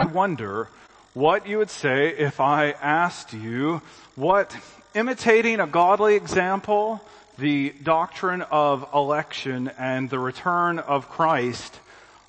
I 0.00 0.06
wonder 0.06 0.70
what 1.12 1.46
you 1.46 1.58
would 1.58 1.68
say 1.68 2.08
if 2.08 2.40
I 2.40 2.70
asked 2.70 3.34
you 3.34 3.82
what 4.16 4.56
imitating 4.94 5.60
a 5.60 5.66
godly 5.66 6.14
example, 6.14 7.02
the 7.36 7.74
doctrine 7.82 8.40
of 8.40 8.88
election, 8.94 9.70
and 9.78 10.08
the 10.08 10.18
return 10.18 10.78
of 10.78 11.10
Christ 11.10 11.78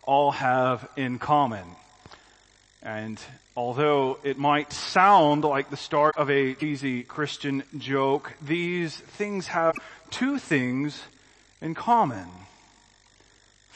all 0.03 0.31
have 0.31 0.85
in 0.97 1.17
common. 1.17 1.63
And 2.83 3.17
although 3.55 4.17
it 4.21 4.37
might 4.37 4.73
sound 4.73 5.45
like 5.45 5.69
the 5.69 5.77
start 5.77 6.17
of 6.17 6.29
a 6.29 6.61
easy 6.61 7.03
Christian 7.03 7.63
joke, 7.77 8.33
these 8.41 8.97
things 8.97 9.47
have 9.47 9.75
two 10.09 10.39
things 10.39 11.01
in 11.61 11.73
common. 11.73 12.27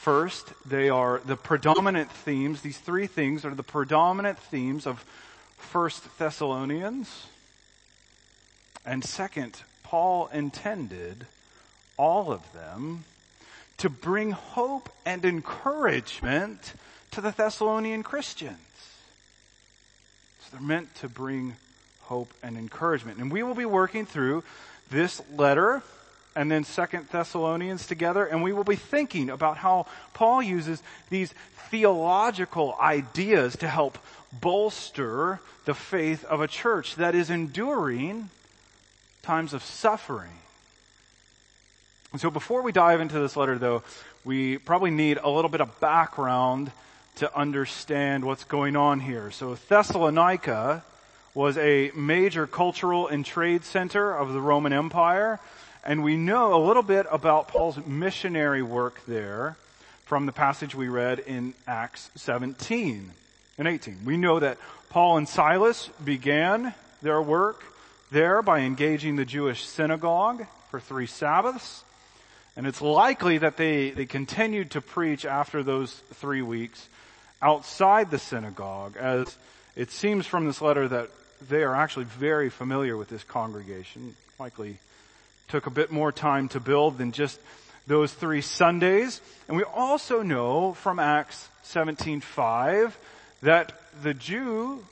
First, 0.06 0.52
they 0.64 0.88
are 0.88 1.20
the 1.26 1.34
predominant 1.34 2.12
themes. 2.12 2.60
These 2.60 2.78
three 2.78 3.08
things 3.08 3.44
are 3.44 3.56
the 3.56 3.64
predominant 3.64 4.38
themes 4.38 4.86
of 4.86 5.04
First 5.56 6.16
Thessalonians. 6.16 7.26
And 8.84 9.04
second, 9.04 9.60
Paul 9.82 10.28
intended 10.28 11.26
all 11.96 12.30
of 12.30 12.52
them 12.52 13.02
to 13.78 13.90
bring 13.90 14.30
hope 14.30 14.90
and 15.04 15.24
encouragement 15.24 16.74
to 17.10 17.20
the 17.20 17.32
Thessalonian 17.32 18.04
Christians. 18.04 18.58
So 20.38 20.50
they're 20.52 20.60
meant 20.60 20.94
to 21.00 21.08
bring 21.08 21.56
hope 22.02 22.32
and 22.44 22.56
encouragement. 22.56 23.18
And 23.18 23.32
we 23.32 23.42
will 23.42 23.56
be 23.56 23.66
working 23.66 24.06
through 24.06 24.44
this 24.88 25.20
letter 25.34 25.82
and 26.36 26.50
then 26.50 26.62
Second 26.64 27.08
Thessalonians 27.10 27.86
together, 27.86 28.24
and 28.26 28.42
we 28.42 28.52
will 28.52 28.62
be 28.62 28.76
thinking 28.76 29.30
about 29.30 29.56
how 29.56 29.86
Paul 30.12 30.42
uses 30.42 30.82
these 31.10 31.32
theological 31.70 32.76
ideas 32.80 33.56
to 33.56 33.68
help 33.68 33.98
bolster 34.32 35.40
the 35.64 35.74
faith 35.74 36.24
of 36.26 36.40
a 36.42 36.46
church 36.46 36.96
that 36.96 37.14
is 37.14 37.30
enduring 37.30 38.28
times 39.22 39.54
of 39.54 39.64
suffering. 39.64 40.30
And 42.12 42.20
so 42.20 42.30
before 42.30 42.62
we 42.62 42.70
dive 42.70 43.00
into 43.00 43.18
this 43.18 43.36
letter 43.36 43.58
though, 43.58 43.82
we 44.24 44.58
probably 44.58 44.90
need 44.90 45.18
a 45.22 45.28
little 45.28 45.50
bit 45.50 45.60
of 45.60 45.80
background 45.80 46.70
to 47.16 47.36
understand 47.36 48.24
what's 48.24 48.44
going 48.44 48.76
on 48.76 49.00
here. 49.00 49.30
So 49.30 49.54
Thessalonica 49.54 50.84
was 51.34 51.58
a 51.58 51.90
major 51.94 52.46
cultural 52.46 53.08
and 53.08 53.24
trade 53.24 53.64
center 53.64 54.14
of 54.14 54.32
the 54.32 54.40
Roman 54.40 54.72
Empire. 54.72 55.40
And 55.86 56.02
we 56.02 56.16
know 56.16 56.52
a 56.52 56.66
little 56.66 56.82
bit 56.82 57.06
about 57.12 57.46
Paul's 57.46 57.78
missionary 57.86 58.60
work 58.60 59.00
there 59.06 59.56
from 60.04 60.26
the 60.26 60.32
passage 60.32 60.74
we 60.74 60.88
read 60.88 61.20
in 61.20 61.54
Acts 61.64 62.10
17 62.16 63.12
and 63.56 63.68
18. 63.68 64.00
We 64.04 64.16
know 64.16 64.40
that 64.40 64.58
Paul 64.90 65.16
and 65.16 65.28
Silas 65.28 65.88
began 66.04 66.74
their 67.02 67.22
work 67.22 67.62
there 68.10 68.42
by 68.42 68.60
engaging 68.60 69.14
the 69.14 69.24
Jewish 69.24 69.64
synagogue 69.64 70.44
for 70.72 70.80
three 70.80 71.06
Sabbaths. 71.06 71.84
And 72.56 72.66
it's 72.66 72.82
likely 72.82 73.38
that 73.38 73.56
they, 73.56 73.90
they 73.90 74.06
continued 74.06 74.72
to 74.72 74.80
preach 74.80 75.24
after 75.24 75.62
those 75.62 75.92
three 76.14 76.42
weeks 76.42 76.88
outside 77.40 78.10
the 78.10 78.18
synagogue 78.18 78.96
as 78.96 79.36
it 79.76 79.92
seems 79.92 80.26
from 80.26 80.46
this 80.46 80.60
letter 80.60 80.88
that 80.88 81.10
they 81.48 81.62
are 81.62 81.76
actually 81.76 82.06
very 82.06 82.50
familiar 82.50 82.96
with 82.96 83.08
this 83.08 83.22
congregation, 83.22 84.16
likely 84.40 84.78
took 85.48 85.66
a 85.66 85.70
bit 85.70 85.90
more 85.90 86.12
time 86.12 86.48
to 86.48 86.60
build 86.60 86.98
than 86.98 87.12
just 87.12 87.38
those 87.86 88.12
three 88.12 88.40
Sundays. 88.40 89.20
And 89.48 89.56
we 89.56 89.64
also 89.64 90.22
know 90.22 90.74
from 90.74 90.98
Acts 90.98 91.48
17:5 91.64 92.92
that 93.42 93.72
the 94.02 94.14
Jews 94.14 94.82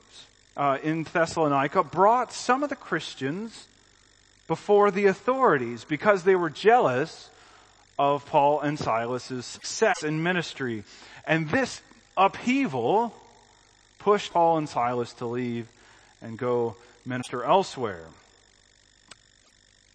uh, 0.55 0.77
in 0.81 1.03
Thessalonica 1.03 1.83
brought 1.83 2.31
some 2.31 2.63
of 2.63 2.69
the 2.69 2.75
Christians 2.75 3.67
before 4.47 4.91
the 4.91 5.07
authorities 5.07 5.83
because 5.83 6.23
they 6.23 6.35
were 6.35 6.49
jealous 6.49 7.29
of 7.97 8.25
Paul 8.25 8.61
and 8.61 8.77
Silas's 8.77 9.45
success 9.45 10.03
in 10.03 10.21
ministry. 10.21 10.83
And 11.25 11.49
this 11.49 11.81
upheaval 12.15 13.13
pushed 13.99 14.31
Paul 14.31 14.57
and 14.57 14.69
Silas 14.69 15.13
to 15.13 15.25
leave 15.25 15.67
and 16.21 16.37
go 16.37 16.75
minister 17.05 17.43
elsewhere. 17.43 18.05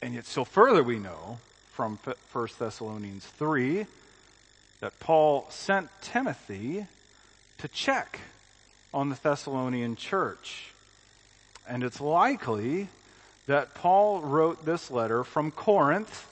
And 0.02 0.14
yet 0.14 0.26
still 0.26 0.44
further 0.44 0.82
we 0.82 0.98
know 0.98 1.38
from 1.72 1.98
1 2.32 2.48
Thessalonians 2.58 3.26
3 3.26 3.86
that 4.80 4.98
Paul 4.98 5.46
sent 5.50 5.90
Timothy 6.00 6.86
to 7.58 7.68
check 7.68 8.20
on 8.94 9.10
the 9.10 9.18
Thessalonian 9.22 9.96
church. 9.96 10.72
And 11.68 11.84
it's 11.84 12.00
likely 12.00 12.88
that 13.46 13.74
Paul 13.74 14.22
wrote 14.22 14.64
this 14.64 14.90
letter 14.90 15.22
from 15.22 15.50
Corinth, 15.50 16.26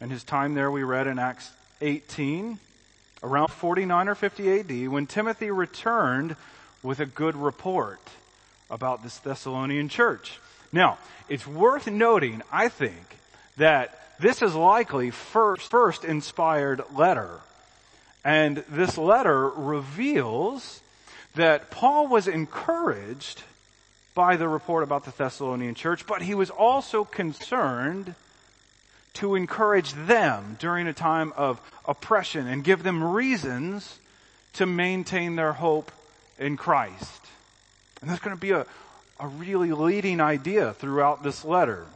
and 0.00 0.10
his 0.10 0.22
time 0.22 0.54
there 0.54 0.70
we 0.70 0.84
read 0.84 1.06
in 1.06 1.18
Acts 1.18 1.50
18, 1.80 2.58
around 3.22 3.48
49 3.48 4.08
or 4.08 4.14
50 4.14 4.60
AD, 4.60 4.88
when 4.88 5.06
Timothy 5.06 5.50
returned 5.50 6.36
with 6.82 7.00
a 7.00 7.06
good 7.06 7.36
report 7.36 8.00
about 8.70 9.02
this 9.02 9.18
Thessalonian 9.18 9.88
church. 9.88 10.38
Now, 10.72 10.98
it's 11.28 11.46
worth 11.46 11.86
noting, 11.86 12.42
I 12.50 12.68
think, 12.68 13.18
that 13.56 13.98
this 14.18 14.40
is 14.42 14.54
likely 14.54 15.10
first, 15.10 15.70
first 15.70 16.04
inspired 16.04 16.82
letter. 16.94 17.40
And 18.24 18.58
this 18.68 18.96
letter 18.96 19.48
reveals 19.48 20.80
that 21.34 21.70
Paul 21.70 22.08
was 22.08 22.28
encouraged 22.28 23.42
by 24.14 24.36
the 24.36 24.48
report 24.48 24.82
about 24.82 25.04
the 25.04 25.10
Thessalonian 25.10 25.74
church, 25.74 26.06
but 26.06 26.22
he 26.22 26.34
was 26.34 26.50
also 26.50 27.04
concerned 27.04 28.14
to 29.14 29.34
encourage 29.34 29.92
them 29.92 30.56
during 30.58 30.86
a 30.86 30.92
time 30.92 31.32
of 31.36 31.60
oppression 31.86 32.46
and 32.46 32.64
give 32.64 32.82
them 32.82 33.02
reasons 33.02 33.98
to 34.54 34.66
maintain 34.66 35.36
their 35.36 35.52
hope 35.52 35.90
in 36.38 36.56
Christ. 36.56 37.20
And 38.00 38.10
that's 38.10 38.20
going 38.20 38.36
to 38.36 38.40
be 38.40 38.50
a, 38.50 38.66
a 39.22 39.28
really 39.28 39.70
leading 39.70 40.20
idea 40.20 40.72
throughout 40.72 41.22
this 41.22 41.44
letter. 41.44 41.86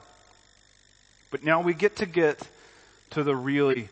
But 1.33 1.43
now 1.43 1.61
we 1.61 1.75
get 1.75 1.97
to 1.97 2.07
get 2.07 2.41
to 3.11 3.25
the 3.25 3.35
really 3.35 3.89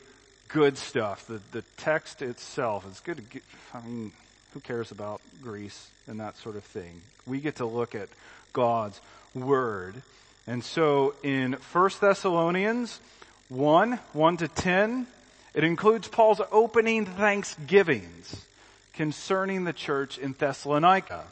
good 0.46 0.78
stuff. 0.78 1.26
The, 1.26 1.40
the 1.50 1.62
text 1.76 2.22
itself. 2.22 2.86
It's 2.88 3.00
good 3.00 3.16
to 3.16 3.22
get, 3.24 3.42
I 3.74 3.80
mean, 3.80 4.12
who 4.52 4.60
cares 4.60 4.92
about 4.92 5.20
Greece 5.42 5.88
and 6.06 6.20
that 6.20 6.36
sort 6.36 6.54
of 6.54 6.62
thing? 6.62 7.02
We 7.26 7.40
get 7.40 7.56
to 7.56 7.66
look 7.66 7.96
at 7.96 8.08
God's 8.52 9.00
Word. 9.34 10.00
And 10.46 10.62
so 10.62 11.16
in 11.24 11.54
1 11.72 11.90
Thessalonians 12.00 13.00
1, 13.48 13.98
1 14.12 14.36
to 14.36 14.48
10, 14.48 15.08
it 15.54 15.64
includes 15.64 16.06
Paul's 16.06 16.40
opening 16.52 17.04
thanksgivings 17.04 18.46
concerning 18.92 19.64
the 19.64 19.72
church 19.72 20.18
in 20.18 20.36
Thessalonica. 20.38 21.24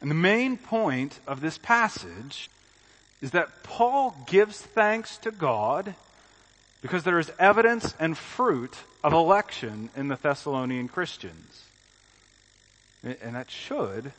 And 0.00 0.10
the 0.10 0.14
main 0.14 0.56
point 0.56 1.20
of 1.26 1.40
this 1.40 1.58
passage 1.58 2.50
is 3.20 3.32
that 3.32 3.62
Paul 3.62 4.16
gives 4.26 4.60
thanks 4.60 5.18
to 5.18 5.30
God 5.30 5.94
because 6.80 7.04
there 7.04 7.18
is 7.18 7.30
evidence 7.38 7.94
and 8.00 8.16
fruit 8.16 8.74
of 9.04 9.12
election 9.12 9.90
in 9.94 10.08
the 10.08 10.16
Thessalonian 10.16 10.88
Christians. 10.88 11.64
And 13.02 13.34
that 13.34 13.50
should 13.50 14.12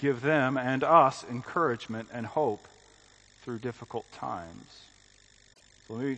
give 0.00 0.22
them 0.22 0.56
and 0.56 0.84
us 0.84 1.24
encouragement 1.28 2.08
and 2.12 2.26
hope 2.26 2.66
through 3.42 3.58
difficult 3.58 4.10
times. 4.12 4.82
So 5.86 5.94
let 5.94 6.04
me 6.04 6.16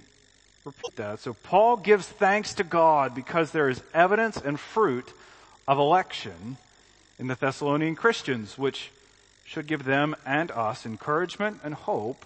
repeat 0.64 0.96
that. 0.96 1.20
So 1.20 1.34
Paul 1.34 1.76
gives 1.76 2.06
thanks 2.06 2.54
to 2.54 2.64
God 2.64 3.14
because 3.14 3.50
there 3.50 3.68
is 3.68 3.82
evidence 3.94 4.36
and 4.36 4.58
fruit 4.58 5.12
of 5.66 5.78
election 5.78 6.56
in 7.20 7.26
the 7.26 7.34
Thessalonian 7.34 7.94
Christians, 7.94 8.56
which 8.56 8.90
should 9.44 9.66
give 9.66 9.84
them 9.84 10.16
and 10.24 10.50
us 10.50 10.86
encouragement 10.86 11.60
and 11.62 11.74
hope 11.74 12.24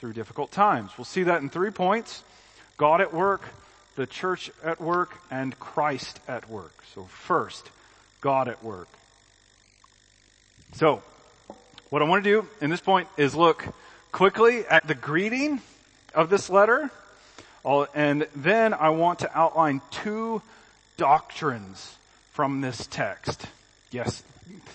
through 0.00 0.12
difficult 0.12 0.50
times. 0.50 0.90
We'll 0.98 1.04
see 1.04 1.22
that 1.22 1.40
in 1.40 1.48
three 1.48 1.70
points. 1.70 2.24
God 2.76 3.00
at 3.00 3.14
work, 3.14 3.42
the 3.94 4.06
church 4.06 4.50
at 4.64 4.80
work, 4.80 5.16
and 5.30 5.56
Christ 5.60 6.18
at 6.26 6.50
work. 6.50 6.82
So 6.94 7.04
first, 7.04 7.70
God 8.20 8.48
at 8.48 8.62
work. 8.62 8.88
So, 10.74 11.00
what 11.88 12.02
I 12.02 12.04
want 12.04 12.24
to 12.24 12.30
do 12.30 12.48
in 12.60 12.70
this 12.70 12.80
point 12.80 13.08
is 13.16 13.36
look 13.36 13.64
quickly 14.10 14.66
at 14.66 14.86
the 14.86 14.94
greeting 14.94 15.60
of 16.12 16.28
this 16.28 16.50
letter, 16.50 16.90
uh, 17.64 17.86
and 17.94 18.26
then 18.34 18.74
I 18.74 18.90
want 18.90 19.20
to 19.20 19.38
outline 19.38 19.80
two 19.92 20.42
doctrines 20.96 21.96
from 22.32 22.60
this 22.60 22.86
text. 22.88 23.46
Yes, 23.90 24.22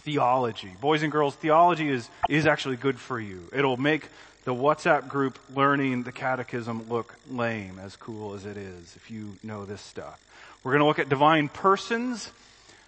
theology. 0.03 0.71
Boys 0.81 1.03
and 1.03 1.11
girls, 1.11 1.35
theology 1.35 1.89
is, 1.89 2.09
is 2.29 2.47
actually 2.47 2.77
good 2.77 2.99
for 2.99 3.19
you. 3.19 3.47
It'll 3.53 3.77
make 3.77 4.07
the 4.43 4.53
WhatsApp 4.53 5.07
group 5.07 5.37
learning 5.53 6.03
the 6.03 6.11
catechism 6.11 6.89
look 6.89 7.15
lame, 7.29 7.79
as 7.79 7.95
cool 7.95 8.33
as 8.33 8.45
it 8.45 8.57
is, 8.57 8.95
if 8.95 9.11
you 9.11 9.37
know 9.43 9.65
this 9.65 9.81
stuff. 9.81 10.19
We're 10.63 10.71
going 10.71 10.81
to 10.81 10.87
look 10.87 10.99
at 10.99 11.09
divine 11.09 11.47
persons 11.47 12.31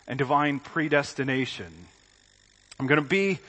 and 0.07 0.18
divine 0.18 0.60
predestination. 0.60 1.72
I'm 2.80 2.88
going 2.88 3.01
to 3.01 3.07
be 3.07 3.39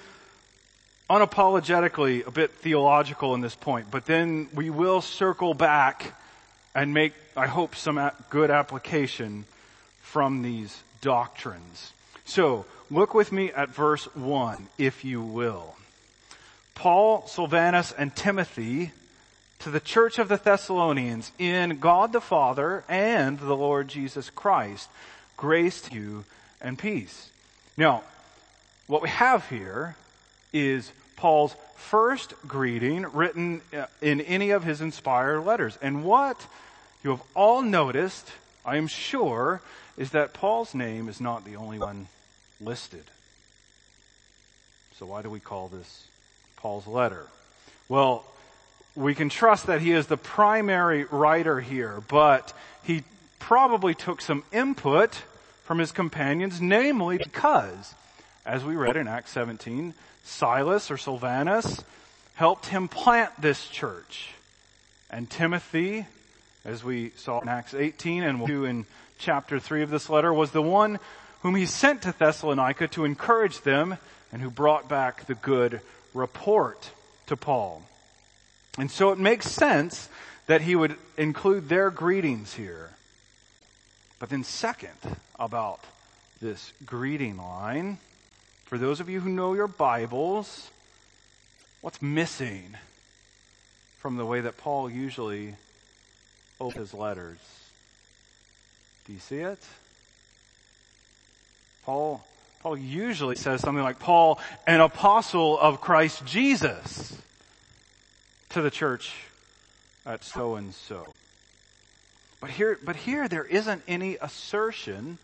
unapologetically 1.09 2.27
a 2.27 2.31
bit 2.31 2.53
theological 2.53 3.35
in 3.35 3.41
this 3.41 3.55
point, 3.55 3.91
but 3.91 4.07
then 4.07 4.49
we 4.55 4.71
will 4.71 5.01
circle 5.01 5.55
back 5.55 6.15
and 6.75 6.93
make, 6.93 7.15
I 7.37 7.47
hope, 7.47 7.75
some 7.75 8.11
good 8.29 8.51
application 8.51 9.47
from 10.03 10.43
these 10.43 10.83
doctrines. 11.01 11.93
So, 12.27 12.67
look 12.91 13.15
with 13.15 13.31
me 13.31 13.53
at 13.53 13.71
verse 13.71 14.05
1, 14.15 14.69
if 14.79 15.05
you 15.05 15.23
will. 15.23 15.77
Paul, 16.75 17.27
Silvanus, 17.29 17.93
and 17.97 18.15
Timothy 18.15 18.91
to 19.61 19.71
the 19.71 19.81
church 19.81 20.19
of 20.19 20.29
the 20.29 20.37
Thessalonians 20.37 21.31
in 21.39 21.79
God 21.79 22.13
the 22.13 22.21
Father 22.21 22.85
and 22.89 23.39
the 23.39 23.57
Lord 23.57 23.89
Jesus 23.89 24.29
Christ. 24.29 24.91
Grace 25.37 25.81
to 25.83 25.95
you 25.95 26.25
and 26.61 26.77
peace. 26.77 27.31
Now, 27.77 28.03
what 28.89 29.03
we 29.03 29.09
have 29.09 29.49
here 29.49 29.97
is 30.53 30.91
Paul's 31.15 31.55
first 31.77 32.35
greeting 32.47 33.07
written 33.13 33.63
uh, 33.73 33.87
in 34.03 34.21
any 34.21 34.51
of 34.51 34.65
his 34.65 34.81
inspired 34.81 35.43
letters. 35.43 35.79
And 35.81 36.05
what 36.05 36.45
you 37.05 37.11
have 37.11 37.23
all 37.35 37.63
noticed, 37.63 38.33
I 38.65 38.79
am 38.79 38.89
sure, 38.89 39.63
is 39.97 40.11
that 40.11 40.35
Paul's 40.35 40.75
name 40.75 41.09
is 41.09 41.21
not 41.21 41.45
the 41.45 41.57
only 41.57 41.79
one 41.79 42.09
listed. 42.61 43.05
So 44.99 45.07
why 45.07 45.23
do 45.23 45.31
we 45.31 45.41
call 45.41 45.69
this 45.69 46.07
Paul's 46.57 46.87
letter? 46.87 47.27
Well, 47.89 48.25
we 48.95 49.15
can 49.15 49.29
trust 49.29 49.67
that 49.67 49.83
he 49.83 49.93
is 49.93 50.07
the 50.07 50.17
primary 50.17 51.05
writer 51.05 51.61
here, 51.61 52.03
but 52.09 52.53
he 52.83 53.05
probably 53.39 53.95
took 53.95 54.21
some 54.21 54.43
input 54.53 55.23
from 55.65 55.79
his 55.79 55.93
companions, 55.93 56.61
namely 56.61 57.19
because, 57.19 57.95
as 58.47 58.65
we 58.65 58.75
read 58.75 58.97
in 58.97 59.07
Acts 59.07 59.33
17, 59.33 59.93
Silas 60.25 60.91
or 60.91 60.97
Silvanus 60.97 61.85
helped 62.35 62.67
him 62.67 62.89
plant 62.89 63.33
this 63.41 63.69
church. 63.69 64.31
And 65.11 65.29
Timothy, 65.29 66.07
as 66.65 66.83
we 66.83 67.11
saw 67.17 67.41
in 67.41 67.49
Acts 67.49 67.75
18 67.75 68.23
and 68.23 68.39
we'll 68.39 68.47
do 68.47 68.65
in 68.65 68.87
chapter 69.19 69.61
3 69.61 69.83
of 69.83 69.91
this 69.91 70.09
letter, 70.09 70.33
was 70.33 70.51
the 70.51 70.63
one 70.63 70.99
whom 71.43 71.55
he 71.55 71.67
sent 71.67 72.03
to 72.03 72.15
Thessalonica 72.17 72.89
to 72.89 73.05
encourage 73.05 73.61
them 73.61 73.99
and 74.33 74.43
who 74.43 74.51
brought 74.51 74.89
back 74.89 75.27
the 75.27 75.35
good 75.35 75.81
report 76.15 76.91
to 77.27 77.37
Paul. 77.37 77.83
And 78.79 78.91
so 78.91 79.11
it 79.11 79.19
makes 79.19 79.51
sense 79.51 80.09
that 80.47 80.63
he 80.63 80.77
would 80.77 80.97
include 81.17 81.69
their 81.69 81.91
greetings 81.91 82.55
here. 82.55 82.91
But 84.19 84.31
then 84.31 84.45
second 84.45 85.17
about 85.39 85.81
this 86.41 86.73
greeting 86.85 87.37
line, 87.37 87.99
for 88.65 88.79
those 88.79 89.01
of 89.01 89.09
you 89.09 89.21
who 89.21 89.31
know 89.31 89.55
your 89.55 89.69
Bibles, 89.69 90.71
what's 91.81 92.03
missing 92.03 92.77
from 93.99 94.17
the 94.17 94.27
way 94.27 94.41
that 94.41 94.57
Paul 94.57 94.91
usually 94.91 95.55
opens 96.61 96.91
his 96.91 96.95
letters? 96.95 97.39
Do 99.07 99.13
you 99.13 99.19
see 99.19 99.39
it? 99.39 99.63
Paul, 101.87 102.27
Paul 102.63 102.77
usually 102.77 103.37
says 103.37 103.61
something 103.61 103.85
like, 103.85 104.01
Paul, 104.01 104.41
an 104.67 104.81
apostle 104.81 105.57
of 105.57 105.81
Christ 105.81 106.27
Jesus 106.27 107.17
to 108.49 108.61
the 108.61 108.73
church 108.73 109.15
at 110.05 110.25
so 110.25 110.57
and 110.57 110.75
so. 110.75 111.15
But 112.41 112.51
here, 112.51 112.77
but 112.85 112.97
here 112.97 113.29
there 113.29 113.45
isn't 113.45 113.83
any 113.87 114.17
assertion 114.21 115.19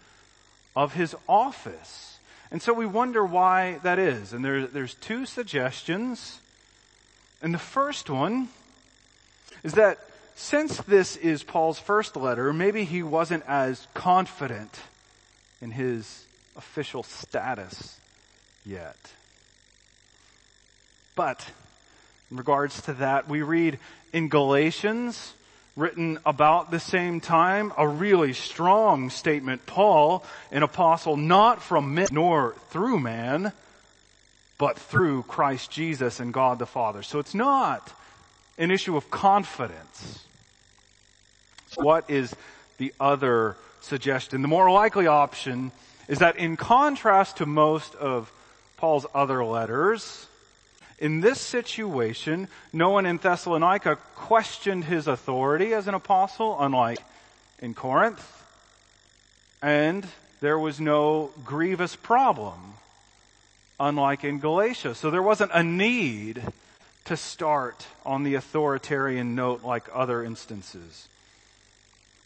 of 0.76 0.94
his 0.94 1.16
office. 1.28 2.18
And 2.52 2.62
so 2.62 2.72
we 2.72 2.86
wonder 2.86 3.24
why 3.24 3.80
that 3.82 3.98
is. 3.98 4.32
And 4.32 4.44
there, 4.44 4.64
there's 4.64 4.94
two 4.94 5.26
suggestions. 5.26 6.38
And 7.42 7.52
the 7.52 7.58
first 7.58 8.08
one 8.08 8.50
is 9.64 9.72
that 9.72 9.98
since 10.36 10.76
this 10.76 11.16
is 11.16 11.42
Paul's 11.42 11.80
first 11.80 12.14
letter, 12.14 12.52
maybe 12.52 12.84
he 12.84 13.02
wasn't 13.02 13.42
as 13.48 13.88
confident 13.94 14.78
in 15.60 15.72
his 15.72 16.24
official 16.56 17.02
status 17.02 17.98
yet. 18.64 18.96
But 21.14 21.46
in 22.30 22.36
regards 22.36 22.80
to 22.82 22.94
that, 22.94 23.28
we 23.28 23.42
read 23.42 23.78
in 24.12 24.28
Galatians, 24.28 25.34
written 25.76 26.18
about 26.24 26.70
the 26.70 26.80
same 26.80 27.20
time, 27.20 27.72
a 27.76 27.86
really 27.86 28.32
strong 28.32 29.10
statement. 29.10 29.66
Paul, 29.66 30.24
an 30.50 30.62
apostle 30.62 31.16
not 31.16 31.62
from 31.62 31.94
men 31.94 32.08
nor 32.10 32.54
through 32.70 33.00
man, 33.00 33.52
but 34.58 34.78
through 34.78 35.24
Christ 35.24 35.70
Jesus 35.70 36.20
and 36.20 36.32
God 36.32 36.58
the 36.58 36.66
Father. 36.66 37.02
So 37.02 37.18
it's 37.18 37.34
not 37.34 37.92
an 38.58 38.70
issue 38.70 38.96
of 38.96 39.10
confidence. 39.10 40.24
What 41.76 42.08
is 42.10 42.34
the 42.78 42.94
other 43.00 43.56
suggestion? 43.80 44.42
The 44.42 44.48
more 44.48 44.70
likely 44.70 45.06
option 45.06 45.72
is 46.12 46.18
that 46.18 46.36
in 46.36 46.58
contrast 46.58 47.38
to 47.38 47.46
most 47.46 47.94
of 47.94 48.30
Paul's 48.76 49.06
other 49.14 49.42
letters, 49.42 50.26
in 50.98 51.22
this 51.22 51.40
situation, 51.40 52.48
no 52.70 52.90
one 52.90 53.06
in 53.06 53.16
Thessalonica 53.16 53.96
questioned 54.14 54.84
his 54.84 55.06
authority 55.06 55.72
as 55.72 55.88
an 55.88 55.94
apostle, 55.94 56.58
unlike 56.60 56.98
in 57.60 57.72
Corinth. 57.72 58.22
And 59.62 60.06
there 60.42 60.58
was 60.58 60.78
no 60.78 61.30
grievous 61.46 61.96
problem, 61.96 62.74
unlike 63.80 64.22
in 64.22 64.38
Galatia. 64.38 64.94
So 64.94 65.10
there 65.10 65.22
wasn't 65.22 65.52
a 65.54 65.62
need 65.62 66.42
to 67.06 67.16
start 67.16 67.86
on 68.04 68.22
the 68.22 68.34
authoritarian 68.34 69.34
note 69.34 69.64
like 69.64 69.88
other 69.94 70.22
instances. 70.22 71.08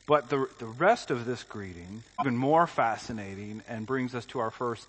But 0.06 0.28
the, 0.28 0.48
the 0.58 0.66
rest 0.66 1.10
of 1.10 1.24
this 1.24 1.42
greeting, 1.42 2.04
even 2.20 2.36
more 2.36 2.66
fascinating 2.66 3.62
and 3.68 3.86
brings 3.86 4.14
us 4.14 4.24
to 4.26 4.38
our 4.38 4.52
first 4.52 4.86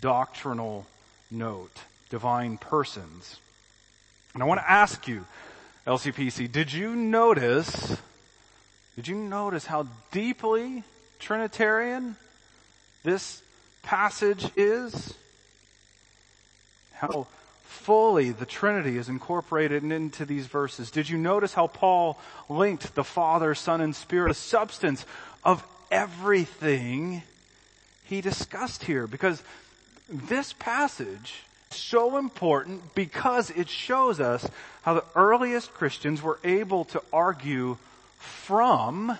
doctrinal 0.00 0.86
note 1.30 1.76
divine 2.10 2.58
persons. 2.58 3.38
And 4.34 4.42
I 4.42 4.46
want 4.46 4.60
to 4.60 4.70
ask 4.70 5.06
you, 5.06 5.24
LCPC, 5.86 6.50
did 6.50 6.72
you 6.72 6.94
notice, 6.96 7.96
did 8.96 9.06
you 9.06 9.14
notice 9.14 9.66
how 9.66 9.86
deeply 10.10 10.82
Trinitarian 11.20 12.16
this 13.04 13.42
passage 13.82 14.46
is? 14.56 15.14
How 16.94 17.28
fully 17.70 18.32
the 18.32 18.44
Trinity 18.44 18.98
is 18.98 19.08
incorporated 19.08 19.84
into 19.84 20.24
these 20.24 20.46
verses. 20.46 20.90
Did 20.90 21.08
you 21.08 21.16
notice 21.16 21.54
how 21.54 21.68
Paul 21.68 22.18
linked 22.48 22.94
the 22.94 23.04
Father, 23.04 23.54
Son, 23.54 23.80
and 23.80 23.94
Spirit, 23.94 24.28
the 24.28 24.34
substance 24.34 25.06
of 25.44 25.64
everything 25.90 27.22
he 28.04 28.20
discussed 28.20 28.84
here? 28.84 29.06
Because 29.06 29.42
this 30.08 30.52
passage 30.52 31.44
is 31.70 31.76
so 31.76 32.18
important 32.18 32.94
because 32.94 33.50
it 33.50 33.68
shows 33.68 34.18
us 34.18 34.46
how 34.82 34.94
the 34.94 35.04
earliest 35.14 35.72
Christians 35.72 36.20
were 36.20 36.40
able 36.42 36.84
to 36.86 37.02
argue 37.12 37.78
from, 38.18 39.16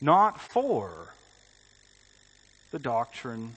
not 0.00 0.40
for, 0.40 0.90
the 2.70 2.78
doctrine 2.78 3.56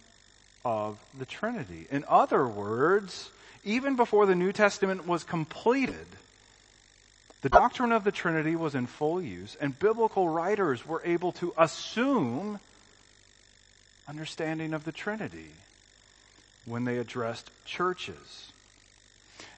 of 0.65 0.97
the 1.17 1.25
Trinity. 1.25 1.85
In 1.91 2.03
other 2.07 2.47
words, 2.47 3.29
even 3.63 3.95
before 3.95 4.25
the 4.25 4.35
New 4.35 4.51
Testament 4.51 5.07
was 5.07 5.23
completed, 5.23 6.07
the 7.41 7.49
doctrine 7.49 7.91
of 7.91 8.03
the 8.03 8.11
Trinity 8.11 8.55
was 8.55 8.75
in 8.75 8.87
full 8.87 9.21
use, 9.21 9.57
and 9.59 9.77
biblical 9.77 10.29
writers 10.29 10.85
were 10.85 11.01
able 11.03 11.31
to 11.33 11.53
assume 11.57 12.59
understanding 14.07 14.73
of 14.73 14.85
the 14.85 14.91
Trinity 14.91 15.51
when 16.65 16.85
they 16.85 16.97
addressed 16.97 17.51
churches. 17.65 18.51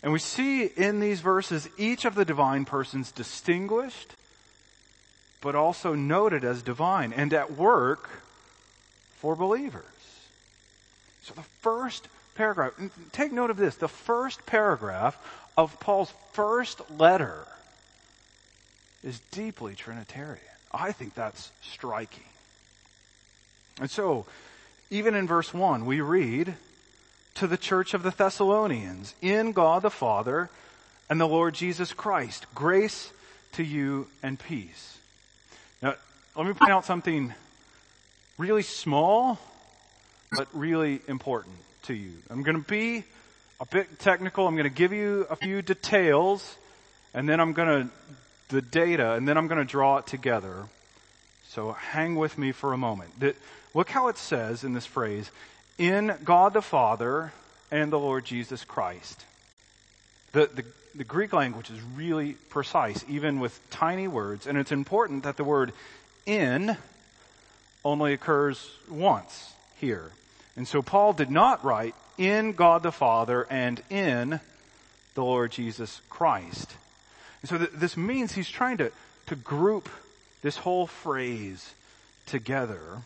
And 0.01 0.11
we 0.11 0.19
see 0.19 0.65
in 0.65 0.99
these 0.99 1.19
verses 1.21 1.69
each 1.77 2.05
of 2.05 2.15
the 2.15 2.25
divine 2.25 2.65
persons 2.65 3.11
distinguished, 3.11 4.13
but 5.41 5.55
also 5.55 5.93
noted 5.93 6.43
as 6.43 6.61
divine 6.61 7.13
and 7.13 7.33
at 7.33 7.55
work 7.55 8.09
for 9.17 9.35
believers. 9.35 9.83
So 11.23 11.33
the 11.33 11.43
first 11.61 12.07
paragraph, 12.35 12.73
take 13.11 13.31
note 13.31 13.49
of 13.49 13.57
this, 13.57 13.75
the 13.75 13.87
first 13.87 14.45
paragraph 14.45 15.17
of 15.57 15.79
Paul's 15.79 16.13
first 16.33 16.81
letter 16.91 17.47
is 19.03 19.19
deeply 19.31 19.75
Trinitarian. 19.75 20.41
I 20.71 20.91
think 20.91 21.15
that's 21.15 21.51
striking. 21.61 22.23
And 23.79 23.89
so, 23.89 24.25
even 24.89 25.15
in 25.15 25.27
verse 25.27 25.53
1, 25.53 25.85
we 25.85 26.01
read, 26.01 26.55
to 27.35 27.47
the 27.47 27.57
church 27.57 27.93
of 27.93 28.03
the 28.03 28.11
Thessalonians 28.11 29.13
in 29.21 29.51
God 29.51 29.81
the 29.81 29.89
Father 29.89 30.49
and 31.09 31.19
the 31.19 31.27
Lord 31.27 31.53
Jesus 31.53 31.93
Christ. 31.93 32.45
Grace 32.55 33.11
to 33.53 33.63
you 33.63 34.07
and 34.23 34.39
peace. 34.39 34.97
Now, 35.81 35.95
let 36.35 36.47
me 36.47 36.53
point 36.53 36.71
out 36.71 36.85
something 36.85 37.33
really 38.37 38.63
small 38.63 39.37
but 40.31 40.47
really 40.53 41.01
important 41.07 41.55
to 41.85 41.93
you. 41.93 42.11
I'm 42.29 42.43
going 42.43 42.61
to 42.61 42.69
be 42.69 43.03
a 43.59 43.65
bit 43.65 43.99
technical. 43.99 44.47
I'm 44.47 44.55
going 44.55 44.69
to 44.69 44.75
give 44.75 44.93
you 44.93 45.25
a 45.29 45.35
few 45.35 45.61
details 45.61 46.55
and 47.15 47.29
then 47.29 47.39
I'm 47.39 47.53
going 47.53 47.87
to, 47.87 47.93
the 48.49 48.61
data, 48.61 49.13
and 49.13 49.27
then 49.27 49.37
I'm 49.37 49.47
going 49.47 49.59
to 49.59 49.65
draw 49.65 49.97
it 49.97 50.05
together. 50.05 50.65
So 51.47 51.71
hang 51.71 52.15
with 52.15 52.37
me 52.37 52.51
for 52.51 52.73
a 52.73 52.77
moment. 52.77 53.11
look 53.73 53.89
how 53.89 54.09
it 54.09 54.17
says 54.17 54.63
in 54.63 54.73
this 54.73 54.85
phrase, 54.85 55.31
in 55.77 56.13
God 56.23 56.53
the 56.53 56.61
Father 56.61 57.31
and 57.71 57.91
the 57.91 57.97
Lord 57.97 58.25
Jesus 58.25 58.65
Christ. 58.65 59.23
The, 60.33 60.47
the, 60.53 60.65
the 60.93 61.03
Greek 61.05 61.31
language 61.31 61.69
is 61.69 61.79
really 61.95 62.33
precise, 62.49 63.05
even 63.07 63.39
with 63.39 63.57
tiny 63.69 64.09
words, 64.09 64.45
and 64.45 64.57
it's 64.57 64.73
important 64.73 65.23
that 65.23 65.37
the 65.37 65.45
word 65.45 65.71
in 66.25 66.75
only 67.85 68.11
occurs 68.11 68.69
once 68.89 69.53
here. 69.77 70.11
And 70.55 70.67
so 70.67 70.81
Paul 70.81 71.13
did 71.13 71.29
not 71.29 71.63
write 71.63 71.95
in 72.17 72.53
God 72.53 72.83
the 72.83 72.91
Father 72.91 73.45
and 73.49 73.81
in 73.89 74.39
the 75.15 75.23
Lord 75.23 75.51
Jesus 75.51 76.01
Christ. 76.09 76.75
And 77.41 77.49
so 77.49 77.57
th- 77.57 77.71
this 77.71 77.97
means 77.97 78.33
he's 78.33 78.49
trying 78.49 78.77
to, 78.77 78.91
to 79.27 79.35
group 79.35 79.89
this 80.41 80.57
whole 80.57 80.87
phrase 80.87 81.73
together. 82.25 83.01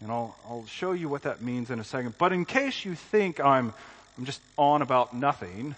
And 0.00 0.10
I'll, 0.10 0.36
I'll 0.48 0.66
show 0.66 0.92
you 0.92 1.08
what 1.08 1.22
that 1.22 1.42
means 1.42 1.70
in 1.70 1.78
a 1.78 1.84
second. 1.84 2.14
But 2.18 2.32
in 2.32 2.44
case 2.44 2.84
you 2.84 2.94
think 2.94 3.40
I'm, 3.40 3.72
I'm 4.18 4.24
just 4.24 4.40
on 4.58 4.82
about 4.82 5.14
nothing, 5.14 5.74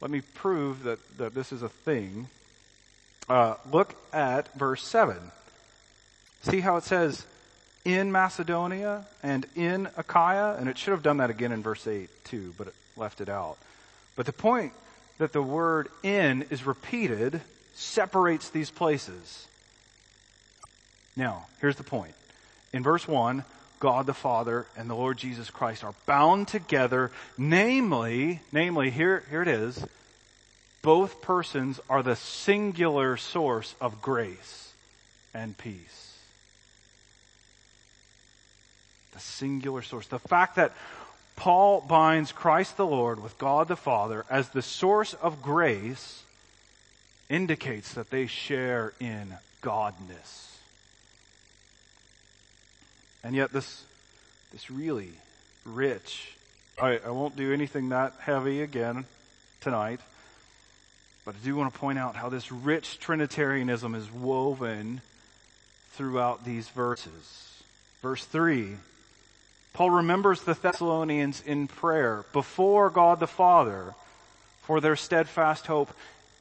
let 0.00 0.10
me 0.10 0.22
prove 0.34 0.84
that, 0.84 0.98
that 1.18 1.34
this 1.34 1.52
is 1.52 1.62
a 1.62 1.68
thing. 1.68 2.28
Uh, 3.28 3.54
look 3.70 3.94
at 4.12 4.52
verse 4.54 4.86
7. 4.86 5.16
See 6.42 6.60
how 6.60 6.76
it 6.76 6.84
says, 6.84 7.24
in 7.84 8.12
Macedonia 8.12 9.06
and 9.22 9.46
in 9.54 9.88
Achaia? 9.96 10.56
And 10.58 10.68
it 10.68 10.78
should 10.78 10.92
have 10.92 11.02
done 11.02 11.18
that 11.18 11.30
again 11.30 11.52
in 11.52 11.62
verse 11.62 11.86
8 11.86 12.08
too, 12.24 12.54
but 12.58 12.68
it 12.68 12.74
left 12.96 13.20
it 13.20 13.28
out. 13.28 13.56
But 14.16 14.26
the 14.26 14.32
point 14.32 14.72
that 15.18 15.32
the 15.32 15.42
word 15.42 15.88
in 16.02 16.42
is 16.50 16.64
repeated 16.64 17.40
separates 17.74 18.50
these 18.50 18.70
places. 18.70 19.46
Now, 21.16 21.46
here's 21.60 21.76
the 21.76 21.82
point. 21.82 22.14
In 22.72 22.82
verse 22.82 23.06
1, 23.06 23.44
God 23.80 24.06
the 24.06 24.14
Father 24.14 24.66
and 24.76 24.88
the 24.88 24.94
Lord 24.94 25.16
Jesus 25.16 25.50
Christ 25.50 25.82
are 25.82 25.94
bound 26.06 26.48
together, 26.48 27.10
namely, 27.36 28.40
namely, 28.52 28.90
here, 28.90 29.24
here 29.30 29.42
it 29.42 29.48
is, 29.48 29.84
both 30.82 31.20
persons 31.20 31.80
are 31.88 32.02
the 32.02 32.16
singular 32.16 33.16
source 33.16 33.74
of 33.80 34.00
grace 34.00 34.72
and 35.34 35.56
peace. 35.56 36.09
Singular 39.20 39.82
source. 39.82 40.06
The 40.06 40.18
fact 40.18 40.56
that 40.56 40.72
Paul 41.36 41.80
binds 41.80 42.32
Christ 42.32 42.76
the 42.76 42.86
Lord 42.86 43.22
with 43.22 43.38
God 43.38 43.68
the 43.68 43.76
Father 43.76 44.26
as 44.28 44.50
the 44.50 44.62
source 44.62 45.14
of 45.14 45.40
grace 45.40 46.22
indicates 47.30 47.94
that 47.94 48.10
they 48.10 48.26
share 48.26 48.92
in 49.00 49.34
Godness. 49.62 50.48
And 53.22 53.34
yet 53.34 53.52
this, 53.52 53.84
this 54.52 54.70
really 54.70 55.12
rich, 55.64 56.34
I, 56.80 56.98
I 56.98 57.10
won't 57.10 57.36
do 57.36 57.52
anything 57.52 57.90
that 57.90 58.14
heavy 58.18 58.62
again 58.62 59.04
tonight, 59.60 60.00
but 61.24 61.34
I 61.34 61.44
do 61.44 61.54
want 61.56 61.72
to 61.72 61.78
point 61.78 61.98
out 61.98 62.16
how 62.16 62.28
this 62.28 62.50
rich 62.50 62.98
Trinitarianism 62.98 63.94
is 63.94 64.10
woven 64.10 65.00
throughout 65.92 66.44
these 66.44 66.68
verses. 66.68 67.62
Verse 68.02 68.24
3, 68.24 68.76
Paul 69.72 69.90
remembers 69.90 70.42
the 70.42 70.54
Thessalonians 70.54 71.42
in 71.46 71.68
prayer 71.68 72.24
before 72.32 72.90
God 72.90 73.20
the 73.20 73.26
Father 73.26 73.94
for 74.62 74.80
their 74.80 74.96
steadfast 74.96 75.66
hope 75.66 75.90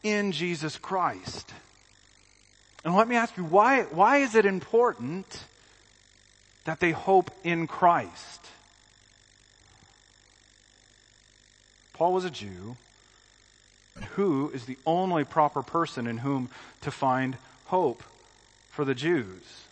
in 0.04 0.32
Jesus 0.32 0.78
Christ. 0.78 1.54
And 2.84 2.96
let 2.96 3.08
me 3.08 3.16
ask 3.16 3.36
you, 3.38 3.44
why, 3.44 3.84
why 3.84 4.18
is 4.18 4.36
it 4.36 4.46
important 4.46 5.44
that 6.66 6.80
they 6.80 6.92
hope 6.92 7.32
in 7.44 7.68
Christ? 7.68 8.48
Paul 11.94 12.14
was 12.14 12.24
a 12.24 12.30
Jew 12.30 12.78
who 14.16 14.50
is 14.52 14.66
the 14.66 14.78
only 14.86 15.26
proper 15.26 15.62
person 15.62 16.08
in 16.08 16.20
whom 16.20 16.50
to 16.82 16.92
find 16.92 17.38
hope 17.66 18.04
for 18.70 18.86
the 18.86 18.96
Jews? 18.96 19.66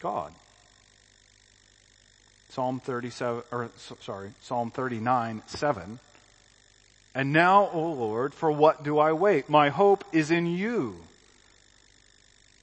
God. 0.00 0.32
Psalm 2.58 2.80
37, 2.80 3.44
or 3.52 3.70
sorry, 4.00 4.32
Psalm 4.40 4.72
39, 4.72 5.44
7. 5.46 6.00
And 7.14 7.32
now, 7.32 7.70
O 7.72 7.92
Lord, 7.92 8.34
for 8.34 8.50
what 8.50 8.82
do 8.82 8.98
I 8.98 9.12
wait? 9.12 9.48
My 9.48 9.68
hope 9.68 10.04
is 10.10 10.32
in 10.32 10.44
you. 10.44 10.96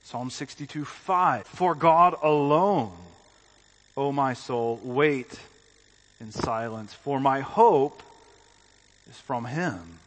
Psalm 0.04 0.30
62, 0.30 0.84
5. 0.84 1.48
For 1.48 1.76
God 1.76 2.14
alone, 2.22 2.92
O 3.96 4.12
my 4.12 4.34
soul, 4.34 4.82
wait 4.84 5.40
in 6.20 6.34
silence, 6.34 6.94
for 6.94 7.22
my 7.22 7.40
hope 7.40 8.04
is 9.10 9.16
from 9.16 9.46
Him. 9.46 10.00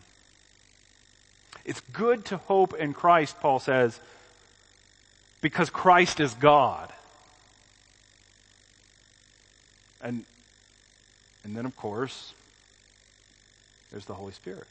It's 1.64 1.80
good 1.94 2.26
to 2.26 2.36
hope 2.36 2.74
in 2.74 2.92
Christ, 2.92 3.40
Paul 3.40 3.58
says, 3.58 3.98
because 5.40 5.70
Christ 5.70 6.20
is 6.20 6.34
God. 6.34 6.92
And, 10.02 10.24
and 11.44 11.56
then 11.56 11.66
of 11.66 11.76
course, 11.76 12.34
there's 13.90 14.06
the 14.06 14.14
Holy 14.14 14.32
Spirit. 14.32 14.66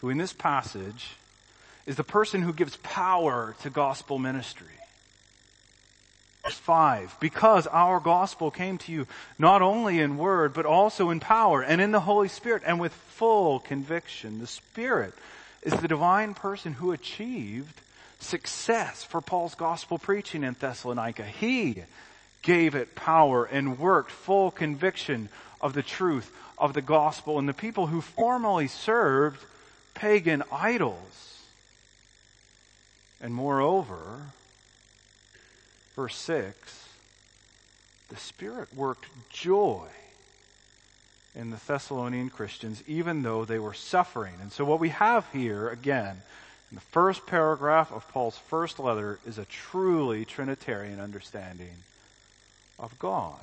Who 0.00 0.10
in 0.10 0.18
this 0.18 0.32
passage 0.32 1.16
is 1.86 1.96
the 1.96 2.04
person 2.04 2.42
who 2.42 2.52
gives 2.52 2.76
power 2.78 3.56
to 3.62 3.70
gospel 3.70 4.18
ministry. 4.18 4.66
Verse 6.44 6.58
5, 6.58 7.16
because 7.20 7.68
our 7.68 8.00
gospel 8.00 8.50
came 8.50 8.76
to 8.78 8.92
you 8.92 9.06
not 9.38 9.62
only 9.62 10.00
in 10.00 10.18
word, 10.18 10.52
but 10.52 10.66
also 10.66 11.10
in 11.10 11.20
power 11.20 11.62
and 11.62 11.80
in 11.80 11.92
the 11.92 12.00
Holy 12.00 12.28
Spirit 12.28 12.62
and 12.66 12.80
with 12.80 12.92
full 12.92 13.60
conviction. 13.60 14.40
The 14.40 14.48
Spirit 14.48 15.14
is 15.62 15.72
the 15.74 15.86
divine 15.86 16.34
person 16.34 16.74
who 16.74 16.90
achieved 16.90 17.80
success 18.18 19.04
for 19.04 19.20
Paul's 19.20 19.54
gospel 19.54 19.98
preaching 19.98 20.42
in 20.42 20.56
Thessalonica. 20.58 21.24
He 21.24 21.84
gave 22.42 22.74
it 22.74 22.94
power 22.94 23.44
and 23.44 23.78
worked 23.78 24.10
full 24.10 24.50
conviction 24.50 25.28
of 25.60 25.72
the 25.72 25.82
truth 25.82 26.30
of 26.58 26.74
the 26.74 26.82
gospel 26.82 27.38
and 27.38 27.48
the 27.48 27.54
people 27.54 27.86
who 27.86 28.00
formerly 28.00 28.66
served 28.66 29.44
pagan 29.94 30.42
idols. 30.50 31.40
And 33.20 33.32
moreover, 33.32 34.32
verse 35.94 36.16
6, 36.16 36.88
the 38.08 38.16
Spirit 38.16 38.74
worked 38.74 39.06
joy 39.30 39.86
in 41.34 41.50
the 41.50 41.60
Thessalonian 41.66 42.28
Christians, 42.28 42.82
even 42.86 43.22
though 43.22 43.44
they 43.44 43.58
were 43.58 43.74
suffering. 43.74 44.34
And 44.40 44.52
so 44.52 44.64
what 44.64 44.80
we 44.80 44.90
have 44.90 45.26
here, 45.32 45.68
again, 45.68 46.22
in 46.70 46.74
the 46.74 46.80
first 46.80 47.26
paragraph 47.26 47.92
of 47.92 48.08
Paul's 48.08 48.36
first 48.36 48.78
letter, 48.78 49.18
is 49.26 49.38
a 49.38 49.44
truly 49.44 50.24
Trinitarian 50.24 51.00
understanding 51.00 51.84
of 52.82 52.98
God. 52.98 53.40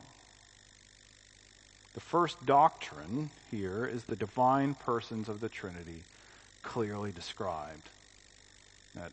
The 1.96 2.02
first 2.02 2.46
doctrine 2.46 3.32
here 3.50 3.86
is 3.86 4.04
the 4.04 4.16
divine 4.16 4.76
persons 4.76 5.28
of 5.28 5.40
the 5.40 5.50
Trinity 5.50 6.04
clearly 6.62 7.12
described. 7.12 7.90
That, 8.94 9.12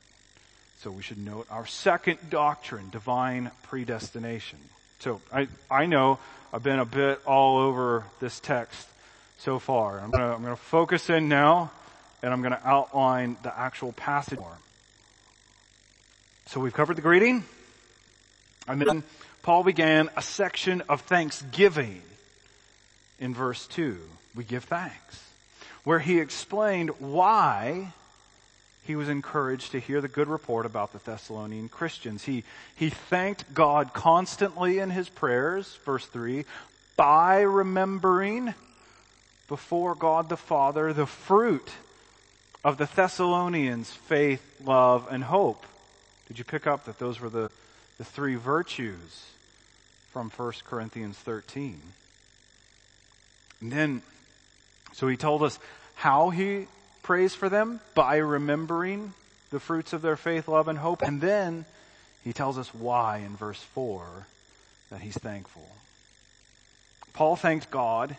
so 0.80 0.90
we 0.90 1.02
should 1.02 1.18
note 1.18 1.46
our 1.48 1.64
second 1.64 2.18
doctrine, 2.28 2.90
divine 2.90 3.50
predestination. 3.62 4.58
So 4.98 5.22
I, 5.32 5.48
I 5.70 5.86
know 5.86 6.18
I've 6.52 6.62
been 6.62 6.78
a 6.78 6.84
bit 6.84 7.20
all 7.26 7.58
over 7.58 8.04
this 8.20 8.40
text 8.40 8.86
so 9.38 9.58
far. 9.58 10.00
I'm 10.00 10.14
I'm 10.14 10.42
gonna 10.42 10.56
focus 10.56 11.08
in 11.10 11.28
now 11.28 11.70
and 12.22 12.32
I'm 12.32 12.42
gonna 12.42 12.60
outline 12.64 13.36
the 13.42 13.58
actual 13.58 13.92
passage 13.92 14.38
more. 14.38 14.58
So 16.46 16.60
we've 16.60 16.74
covered 16.74 16.96
the 16.96 17.02
greeting 17.02 17.44
and 18.68 18.80
then 18.80 19.02
Paul 19.46 19.62
began 19.62 20.10
a 20.16 20.22
section 20.22 20.80
of 20.88 21.02
thanksgiving 21.02 22.02
in 23.20 23.32
verse 23.32 23.68
2. 23.68 23.96
We 24.34 24.42
give 24.42 24.64
thanks. 24.64 25.22
Where 25.84 26.00
he 26.00 26.18
explained 26.18 26.90
why 26.98 27.92
he 28.82 28.96
was 28.96 29.08
encouraged 29.08 29.70
to 29.70 29.78
hear 29.78 30.00
the 30.00 30.08
good 30.08 30.26
report 30.26 30.66
about 30.66 30.92
the 30.92 30.98
Thessalonian 30.98 31.68
Christians. 31.68 32.24
He, 32.24 32.42
he 32.74 32.90
thanked 32.90 33.54
God 33.54 33.94
constantly 33.94 34.80
in 34.80 34.90
his 34.90 35.08
prayers, 35.08 35.78
verse 35.84 36.06
3, 36.06 36.44
by 36.96 37.42
remembering 37.42 38.52
before 39.46 39.94
God 39.94 40.28
the 40.28 40.36
Father 40.36 40.92
the 40.92 41.06
fruit 41.06 41.70
of 42.64 42.78
the 42.78 42.90
Thessalonians' 42.96 43.92
faith, 43.92 44.42
love, 44.64 45.06
and 45.08 45.22
hope. 45.22 45.64
Did 46.26 46.40
you 46.40 46.44
pick 46.44 46.66
up 46.66 46.86
that 46.86 46.98
those 46.98 47.20
were 47.20 47.30
the, 47.30 47.48
the 47.96 48.04
three 48.04 48.34
virtues 48.34 49.34
from 50.16 50.30
1 50.30 50.52
Corinthians 50.64 51.14
13. 51.18 51.78
And 53.60 53.70
then, 53.70 54.00
so 54.94 55.08
he 55.08 55.16
told 55.18 55.42
us 55.42 55.58
how 55.94 56.30
he 56.30 56.68
prays 57.02 57.34
for 57.34 57.50
them 57.50 57.80
by 57.94 58.16
remembering 58.16 59.12
the 59.50 59.60
fruits 59.60 59.92
of 59.92 60.00
their 60.00 60.16
faith, 60.16 60.48
love, 60.48 60.68
and 60.68 60.78
hope. 60.78 61.02
And 61.02 61.20
then 61.20 61.66
he 62.24 62.32
tells 62.32 62.56
us 62.56 62.72
why 62.72 63.18
in 63.18 63.36
verse 63.36 63.60
4 63.60 64.26
that 64.88 65.02
he's 65.02 65.18
thankful. 65.18 65.68
Paul 67.12 67.36
thanked 67.36 67.70
God 67.70 68.16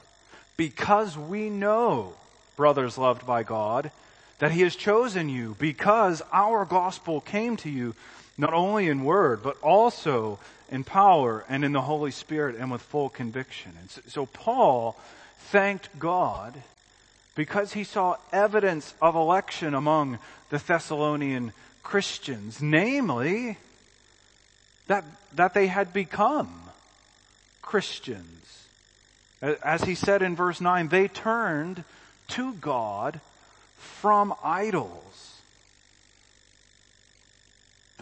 because 0.56 1.18
we 1.18 1.50
know, 1.50 2.14
brothers 2.56 3.00
loved 3.00 3.26
by 3.26 3.42
God, 3.42 3.90
that 4.38 4.52
he 4.52 4.62
has 4.62 4.76
chosen 4.76 5.30
you 5.30 5.56
because 5.58 6.22
our 6.32 6.64
gospel 6.64 7.22
came 7.22 7.58
to 7.58 7.72
you 7.72 7.96
not 8.38 8.54
only 8.54 8.88
in 8.88 9.04
word, 9.04 9.42
but 9.44 9.58
also 9.62 10.40
in 10.70 10.84
power 10.84 11.46
and 11.50 11.64
in 11.66 11.72
the 11.72 11.82
Holy 11.82 12.12
Spirit 12.12 12.56
and 12.56 12.72
with 12.72 12.82
full 12.82 13.10
conviction. 13.10 13.74
And 13.80 13.90
so, 13.90 14.02
so 14.08 14.26
Paul 14.26 14.98
thanked 15.52 15.98
God 15.98 16.62
because 17.36 17.74
he 17.74 17.84
saw 17.84 18.18
evidence 18.32 18.94
of 19.02 19.16
election 19.16 19.74
among 19.74 20.20
the 20.50 20.58
Thessalonian 20.58 21.54
Christians, 21.84 22.62
namely 22.62 23.58
that, 24.88 25.06
that 25.34 25.54
they 25.54 25.68
had 25.68 25.94
become 25.94 26.52
Christians. 27.62 28.66
As 29.42 29.84
he 29.84 29.96
said 29.96 30.22
in 30.22 30.36
verse 30.36 30.60
9, 30.60 30.88
they 30.88 31.08
turned 31.08 31.84
to 32.30 32.54
God 32.54 33.20
from 33.78 34.34
idols. 34.44 35.37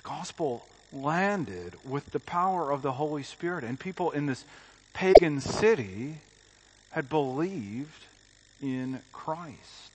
Gospel 0.06 0.66
landed 0.94 1.76
with 1.84 2.12
the 2.12 2.20
power 2.20 2.72
of 2.72 2.84
the 2.84 2.94
Holy 2.94 3.24
Spirit, 3.24 3.64
and 3.64 3.78
people 3.80 4.12
in 4.12 4.28
this 4.28 4.46
pagan 4.94 5.42
city 5.42 6.20
had 6.92 7.10
believed 7.10 8.06
in 8.62 9.02
Christ. 9.12 9.92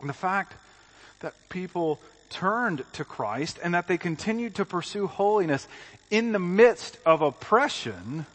And 0.00 0.08
the 0.08 0.14
fact 0.14 0.54
that 1.20 1.34
people 1.50 2.00
turned 2.30 2.84
to 2.94 3.04
Christ 3.04 3.58
and 3.62 3.74
that 3.74 3.86
they 3.86 3.98
continued 3.98 4.54
to 4.56 4.64
pursue 4.64 5.06
holiness 5.06 5.68
in 6.10 6.32
the 6.32 6.38
midst 6.38 6.96
of 7.04 7.20
oppression 7.20 8.26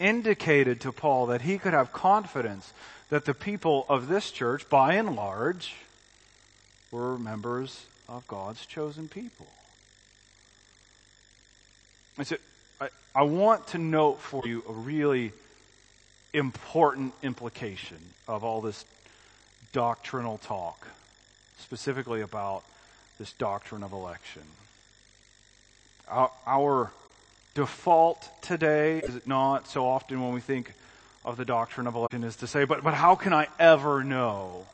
indicated 0.00 0.80
to 0.80 0.92
Paul 0.92 1.26
that 1.26 1.42
he 1.42 1.58
could 1.58 1.72
have 1.72 1.92
confidence 1.92 2.72
that 3.08 3.24
the 3.24 3.34
people 3.34 3.86
of 3.88 4.08
this 4.08 4.30
church, 4.30 4.68
by 4.68 4.94
and 4.94 5.14
large, 5.14 5.74
were 6.90 7.16
members 7.18 7.86
of 8.08 8.26
God's 8.26 8.64
chosen 8.64 9.08
people. 9.08 9.46
I 12.18 12.22
said, 12.24 12.38
I, 12.80 12.88
I 13.14 13.22
want 13.22 13.68
to 13.68 13.78
note 13.78 14.20
for 14.20 14.46
you 14.46 14.64
a 14.68 14.72
really 14.72 15.32
important 16.32 17.14
implication 17.22 17.98
of 18.26 18.44
all 18.44 18.60
this 18.60 18.84
doctrinal 19.72 20.38
talk, 20.38 20.88
specifically 21.58 22.20
about 22.20 22.64
this 23.18 23.32
doctrine 23.34 23.82
of 23.82 23.92
election. 23.92 24.42
Our, 26.08 26.30
our 26.46 26.90
default 27.54 28.28
today, 28.42 28.98
is 28.98 29.14
it 29.14 29.26
not, 29.26 29.68
so 29.68 29.86
often 29.86 30.22
when 30.22 30.32
we 30.32 30.40
think 30.40 30.72
of 31.24 31.36
the 31.36 31.44
doctrine 31.44 31.86
of 31.86 31.94
election 31.94 32.24
is 32.24 32.36
to 32.36 32.46
say, 32.46 32.64
but, 32.64 32.82
but 32.82 32.94
how 32.94 33.14
can 33.14 33.32
I 33.32 33.48
ever 33.58 34.02
know 34.02 34.66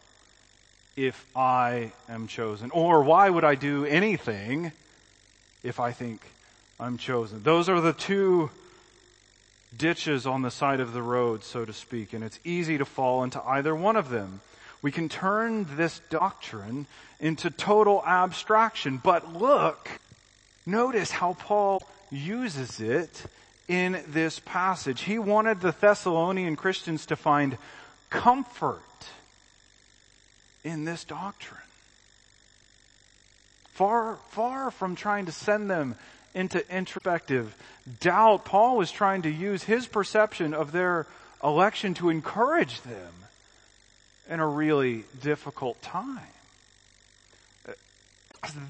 if 0.96 1.26
I 1.34 1.92
am 2.08 2.26
chosen? 2.26 2.70
Or 2.70 3.02
why 3.02 3.30
would 3.30 3.44
I 3.44 3.54
do 3.54 3.84
anything 3.84 4.72
if 5.62 5.80
I 5.80 5.92
think 5.92 6.20
I'm 6.78 6.98
chosen? 6.98 7.42
Those 7.42 7.68
are 7.68 7.80
the 7.80 7.92
two 7.92 8.50
ditches 9.76 10.26
on 10.26 10.42
the 10.42 10.50
side 10.50 10.80
of 10.80 10.92
the 10.92 11.02
road, 11.02 11.42
so 11.42 11.64
to 11.64 11.72
speak, 11.72 12.12
and 12.12 12.22
it's 12.22 12.38
easy 12.44 12.78
to 12.78 12.84
fall 12.84 13.24
into 13.24 13.42
either 13.42 13.74
one 13.74 13.96
of 13.96 14.08
them. 14.08 14.40
We 14.82 14.92
can 14.92 15.08
turn 15.08 15.66
this 15.76 16.00
doctrine 16.10 16.86
into 17.18 17.50
total 17.50 18.02
abstraction, 18.04 19.00
but 19.02 19.32
look, 19.32 19.88
notice 20.66 21.10
how 21.10 21.34
Paul 21.34 21.82
uses 22.10 22.80
it 22.80 23.24
in 23.66 24.02
this 24.08 24.40
passage. 24.40 25.02
He 25.02 25.18
wanted 25.18 25.60
the 25.60 25.72
Thessalonian 25.72 26.54
Christians 26.54 27.06
to 27.06 27.16
find 27.16 27.56
comfort 28.10 28.82
in 30.64 30.84
this 30.84 31.04
doctrine. 31.04 31.60
Far, 33.74 34.16
far 34.30 34.70
from 34.70 34.96
trying 34.96 35.26
to 35.26 35.32
send 35.32 35.70
them 35.70 35.96
into 36.34 36.68
introspective 36.74 37.54
doubt, 38.00 38.44
Paul 38.44 38.76
was 38.76 38.90
trying 38.90 39.22
to 39.22 39.30
use 39.30 39.62
his 39.62 39.86
perception 39.86 40.54
of 40.54 40.72
their 40.72 41.06
election 41.42 41.94
to 41.94 42.08
encourage 42.08 42.80
them 42.82 43.12
in 44.28 44.40
a 44.40 44.46
really 44.46 45.04
difficult 45.20 45.80
time. 45.82 46.18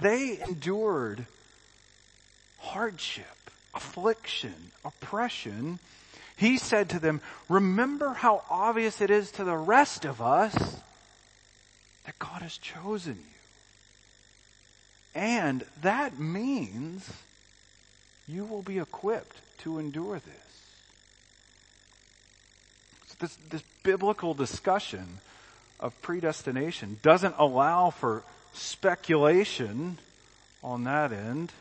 They 0.01 0.41
endured 0.41 1.27
hardship 2.59 3.27
affliction, 3.75 4.55
oppression, 4.85 5.79
he 6.37 6.59
said 6.59 6.91
to 6.91 6.99
them, 6.99 7.21
remember 7.49 8.11
how 8.11 8.43
obvious 8.51 9.01
it 9.01 9.11
is 9.11 9.31
to 9.33 9.45
the 9.45 9.57
rest 9.57 10.05
of 10.05 10.21
us 10.21 10.81
that 12.05 12.19
God 12.19 12.43
has 12.43 12.57
chosen 12.57 13.15
you. 13.15 13.21
And 15.15 15.65
that 15.83 16.19
means 16.19 17.09
you 18.27 18.45
will 18.45 18.63
be 18.63 18.79
equipped 18.79 19.37
to 19.59 19.79
endure 19.79 20.19
this. 20.19 20.35
So 23.09 23.15
this, 23.21 23.39
this 23.51 23.63
biblical 23.83 24.35
discussion 24.35 25.21
of 25.79 26.01
predestination 26.03 26.99
doesn't 27.03 27.35
allow 27.39 27.91
for 27.91 28.23
speculation 28.55 29.99
on 30.63 30.85
that 30.85 31.13
end. 31.13 31.53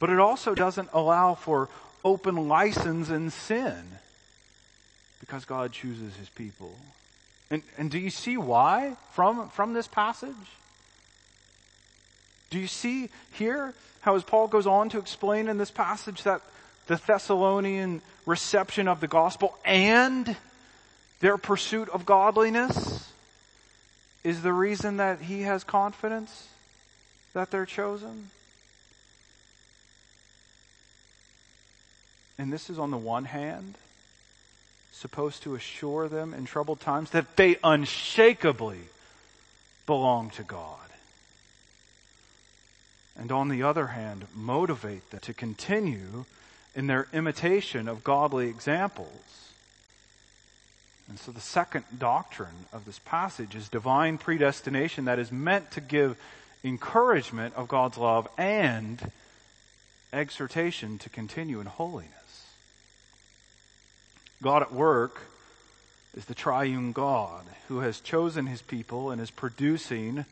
But 0.00 0.10
it 0.10 0.18
also 0.18 0.54
doesn't 0.54 0.90
allow 0.92 1.34
for 1.34 1.68
open 2.04 2.48
license 2.48 3.08
in 3.08 3.30
sin 3.30 3.84
because 5.20 5.44
God 5.44 5.72
chooses 5.72 6.16
his 6.16 6.28
people. 6.28 6.76
And, 7.50 7.62
and 7.76 7.90
do 7.90 7.98
you 7.98 8.10
see 8.10 8.36
why 8.36 8.96
from, 9.12 9.48
from 9.50 9.74
this 9.74 9.86
passage? 9.86 10.34
Do 12.50 12.58
you 12.58 12.66
see 12.66 13.10
here 13.32 13.74
how 14.00 14.16
as 14.16 14.22
Paul 14.22 14.48
goes 14.48 14.66
on 14.66 14.88
to 14.90 14.98
explain 14.98 15.48
in 15.48 15.58
this 15.58 15.70
passage 15.70 16.22
that 16.24 16.40
the 16.86 16.96
Thessalonian 16.96 18.02
reception 18.26 18.88
of 18.88 19.00
the 19.00 19.08
gospel 19.08 19.56
and 19.64 20.36
their 21.20 21.38
pursuit 21.38 21.88
of 21.88 22.04
godliness 22.04 23.10
is 24.22 24.42
the 24.42 24.52
reason 24.52 24.98
that 24.98 25.20
he 25.20 25.42
has 25.42 25.64
confidence 25.64 26.48
that 27.32 27.50
they're 27.50 27.66
chosen? 27.66 28.30
And 32.38 32.52
this 32.52 32.68
is 32.68 32.78
on 32.78 32.90
the 32.90 32.96
one 32.96 33.24
hand 33.24 33.74
supposed 34.94 35.42
to 35.42 35.54
assure 35.54 36.08
them 36.08 36.32
in 36.32 36.44
troubled 36.44 36.80
times 36.80 37.10
that 37.10 37.36
they 37.36 37.56
unshakably 37.64 38.78
belong 39.86 40.30
to 40.30 40.42
God. 40.42 40.78
And 43.18 43.30
on 43.30 43.48
the 43.48 43.62
other 43.62 43.88
hand, 43.88 44.26
motivate 44.34 45.10
them 45.10 45.20
to 45.20 45.34
continue 45.34 46.24
in 46.74 46.86
their 46.86 47.06
imitation 47.12 47.88
of 47.88 48.02
godly 48.02 48.48
examples. 48.48 49.52
And 51.08 51.18
so 51.18 51.32
the 51.32 51.40
second 51.40 51.84
doctrine 51.98 52.66
of 52.72 52.84
this 52.86 52.98
passage 53.00 53.54
is 53.54 53.68
divine 53.68 54.18
predestination 54.18 55.04
that 55.04 55.18
is 55.18 55.30
meant 55.30 55.70
to 55.72 55.80
give 55.80 56.16
encouragement 56.64 57.54
of 57.54 57.68
God's 57.68 57.98
love 57.98 58.26
and 58.38 59.12
exhortation 60.12 60.98
to 60.98 61.10
continue 61.10 61.60
in 61.60 61.66
holiness. 61.66 62.23
God 64.44 64.60
at 64.60 64.74
work 64.74 65.22
is 66.14 66.26
the 66.26 66.34
triune 66.34 66.92
God 66.92 67.46
who 67.68 67.78
has 67.78 67.98
chosen 67.98 68.44
his 68.44 68.60
people 68.60 69.10
and 69.10 69.18
is 69.18 69.30
producing 69.30 70.26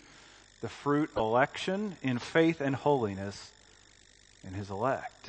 the 0.60 0.68
fruit 0.68 1.08
election 1.16 1.96
in 2.02 2.18
faith 2.18 2.60
and 2.60 2.76
holiness 2.76 3.50
in 4.46 4.52
his 4.52 4.68
elect. 4.68 5.28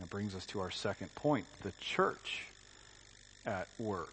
That 0.00 0.10
brings 0.10 0.34
us 0.34 0.44
to 0.46 0.58
our 0.62 0.72
second 0.72 1.14
point, 1.14 1.46
the 1.62 1.70
church 1.80 2.46
at 3.46 3.68
work. 3.78 4.12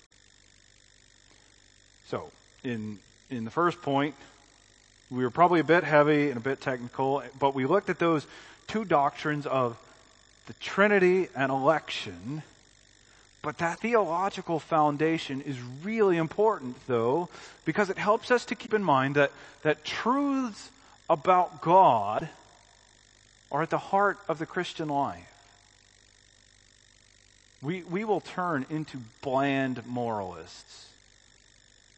So, 2.09 2.29
in, 2.63 2.99
in 3.31 3.43
the 3.43 3.49
first 3.49 3.81
point, 3.81 4.13
we 5.09 5.23
were 5.23 5.31
probably 5.31 5.61
a 5.61 5.63
bit 5.63 5.83
heavy 5.83 6.29
and 6.29 6.37
a 6.37 6.41
bit 6.41 6.61
technical, 6.61 7.23
but 7.39 7.55
we 7.55 7.65
looked 7.65 7.89
at 7.89 7.97
those 7.97 8.27
two 8.67 8.85
doctrines 8.85 9.47
of 9.47 9.79
the 10.45 10.53
Trinity 10.53 11.27
and 11.35 11.51
election 11.51 12.43
but 13.41 13.59
that 13.59 13.79
theological 13.79 14.59
foundation 14.59 15.41
is 15.41 15.57
really 15.83 16.17
important 16.17 16.75
though, 16.87 17.29
because 17.65 17.89
it 17.89 17.97
helps 17.97 18.31
us 18.31 18.45
to 18.45 18.55
keep 18.55 18.73
in 18.73 18.83
mind 18.83 19.15
that, 19.15 19.31
that 19.63 19.85
truths 19.85 20.69
about 21.09 21.61
God 21.61 22.29
are 23.51 23.61
at 23.61 23.69
the 23.69 23.77
heart 23.77 24.17
of 24.27 24.39
the 24.39 24.45
Christian 24.45 24.89
life. 24.89 25.23
We, 27.61 27.83
we 27.83 28.03
will 28.03 28.21
turn 28.21 28.65
into 28.69 28.99
bland 29.21 29.85
moralists 29.85 30.89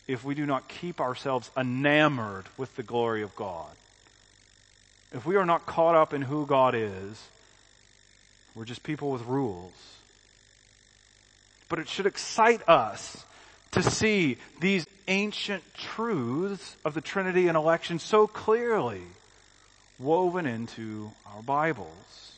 if 0.07 0.23
we 0.23 0.35
do 0.35 0.45
not 0.45 0.67
keep 0.67 1.01
ourselves 1.01 1.51
enamored 1.57 2.45
with 2.57 2.75
the 2.75 2.83
glory 2.83 3.21
of 3.21 3.35
God. 3.35 3.71
If 5.11 5.25
we 5.25 5.35
are 5.35 5.45
not 5.45 5.65
caught 5.65 5.95
up 5.95 6.13
in 6.13 6.21
who 6.21 6.45
God 6.45 6.75
is, 6.75 7.27
we're 8.55 8.65
just 8.65 8.83
people 8.83 9.11
with 9.11 9.23
rules. 9.23 9.98
But 11.69 11.79
it 11.79 11.87
should 11.87 12.07
excite 12.07 12.67
us 12.67 13.23
to 13.71 13.83
see 13.83 14.37
these 14.59 14.85
ancient 15.07 15.63
truths 15.75 16.75
of 16.83 16.93
the 16.93 17.01
Trinity 17.01 17.47
and 17.47 17.55
election 17.55 17.99
so 17.99 18.27
clearly 18.27 19.03
woven 19.99 20.45
into 20.45 21.11
our 21.27 21.41
Bibles. 21.43 22.33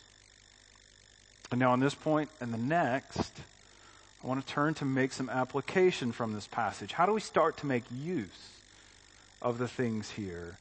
And 1.52 1.60
now 1.60 1.72
on 1.72 1.80
this 1.80 1.96
point 1.96 2.30
and 2.40 2.54
the 2.54 2.58
next, 2.58 3.32
I 4.24 4.28
want 4.28 4.46
to 4.46 4.54
turn 4.54 4.74
to 4.76 4.86
make 4.86 5.14
some 5.14 5.30
application 5.30 6.12
from 6.12 6.34
this 6.34 6.48
passage. 6.48 6.94
How 6.94 7.06
do 7.06 7.14
we 7.14 7.22
start 7.22 7.58
to 7.58 7.66
make 7.66 7.84
use 7.92 8.50
of 9.42 9.58
the 9.58 9.68
things 9.68 10.12
here? 10.12 10.58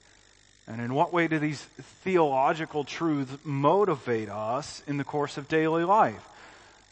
And 0.66 0.80
in 0.80 0.94
what 0.94 1.12
way 1.12 1.26
do 1.26 1.38
these 1.38 1.60
theological 2.04 2.84
truths 2.84 3.32
motivate 3.44 4.28
us 4.28 4.82
in 4.86 4.98
the 4.98 5.04
course 5.04 5.36
of 5.36 5.48
daily 5.48 5.84
life? 5.84 6.24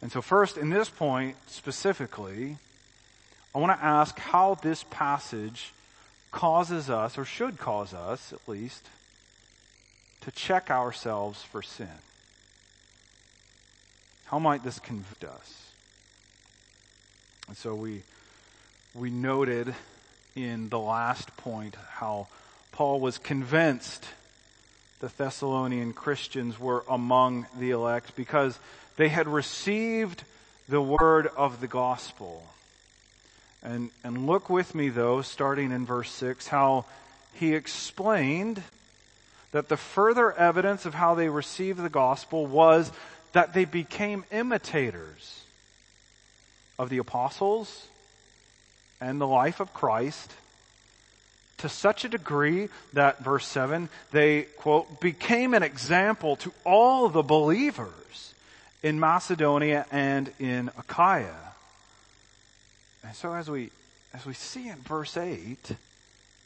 And 0.01 0.13
so 0.13 0.23
first, 0.23 0.57
in 0.57 0.71
this 0.71 0.89
point 0.89 1.37
specifically, 1.47 2.59
I 3.55 3.59
want 3.59 3.79
to 3.79 3.85
ask 3.85 4.19
how 4.19 4.55
this 4.55 4.85
passage 4.85 5.73
causes 6.31 6.91
us, 6.91 7.19
or 7.19 7.25
should 7.25 7.59
cause 7.59 7.95
us 7.95 8.33
at 8.33 8.49
least, 8.49 8.87
to 10.21 10.31
check 10.31 10.71
ourselves 10.71 11.43
for 11.43 11.63
sin. 11.63 11.89
How 14.27 14.39
might 14.39 14.63
this 14.63 14.79
convict 14.79 15.25
us? 15.25 15.73
And 17.49 17.57
so 17.57 17.75
we, 17.75 18.03
we 18.95 19.11
noted 19.11 19.75
in 20.37 20.69
the 20.69 20.79
last 20.79 21.35
point 21.39 21.77
how 21.89 22.29
Paul 22.73 23.01
was 23.01 23.19
convinced 23.19 24.07
the 25.01 25.09
Thessalonian 25.09 25.93
Christians 25.93 26.59
were 26.61 26.85
among 26.89 27.47
the 27.59 27.71
elect 27.71 28.15
because 28.17 28.59
they 28.99 29.09
had 29.09 29.29
received 29.29 30.25
the 30.69 30.83
word 30.83 31.29
of 31.29 31.61
the 31.61 31.69
gospel. 31.69 32.45
And, 33.63 33.91
and 34.05 34.27
look 34.27 34.51
with 34.51 34.75
me 34.75 34.91
though, 34.91 35.23
starting 35.23 35.71
in 35.73 35.87
verse 35.87 36.11
6, 36.11 36.49
how 36.49 36.85
he 37.33 37.55
explained 37.55 38.63
that 39.53 39.69
the 39.69 39.77
further 39.77 40.33
evidence 40.33 40.85
of 40.85 40.95
how 40.95 41.15
they 41.15 41.29
received 41.29 41.81
the 41.81 41.89
gospel 41.89 42.45
was 42.47 42.93
that 43.33 43.55
they 43.55 43.65
became 43.65 44.25
imitators 44.33 45.45
of 46.77 46.91
the 46.91 46.99
apostles 46.99 47.87
and 49.01 49.21
the 49.21 49.27
life 49.27 49.61
of 49.61 49.73
Christ 49.73 50.33
to 51.59 51.69
such 51.69 52.05
a 52.05 52.09
degree 52.09 52.69
that, 52.95 53.23
verse 53.23 53.47
7, 53.47 53.89
they, 54.11 54.43
quote, 54.59 55.01
became 55.01 55.55
an 55.55 55.63
example 55.63 56.35
to 56.37 56.53
all 56.65 57.09
the 57.09 57.23
believers 57.23 58.28
in 58.83 59.01
Macedonia 59.01 59.87
and 59.91 60.31
in 60.39 60.71
Achaia. 60.79 61.55
And 63.03 63.15
so 63.15 63.35
as 63.35 63.51
we, 63.51 63.71
as 64.15 64.27
we 64.27 64.35
see 64.35 64.69
in 64.69 64.77
verse 64.77 65.17
8, 65.17 65.73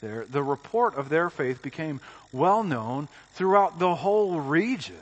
there, 0.01 0.25
the 0.25 0.43
report 0.43 0.95
of 0.95 1.09
their 1.09 1.29
faith 1.29 1.61
became 1.61 2.01
well 2.31 2.63
known 2.63 3.07
throughout 3.33 3.79
the 3.79 3.95
whole 3.95 4.39
region. 4.39 4.95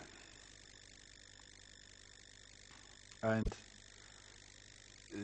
And 3.23 3.45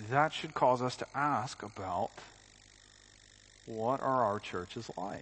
that 0.09 0.33
should 0.33 0.53
cause 0.53 0.81
us 0.81 0.95
to 0.97 1.07
ask 1.15 1.63
about 1.63 2.11
what 3.65 4.01
are 4.01 4.23
our 4.23 4.39
churches 4.39 4.89
like? 4.97 5.21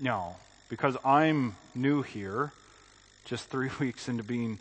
Now, 0.00 0.36
because 0.68 0.96
I'm 1.04 1.56
new 1.74 2.02
here, 2.02 2.52
just 3.26 3.50
three 3.50 3.70
weeks 3.80 4.08
into 4.08 4.22
being 4.22 4.58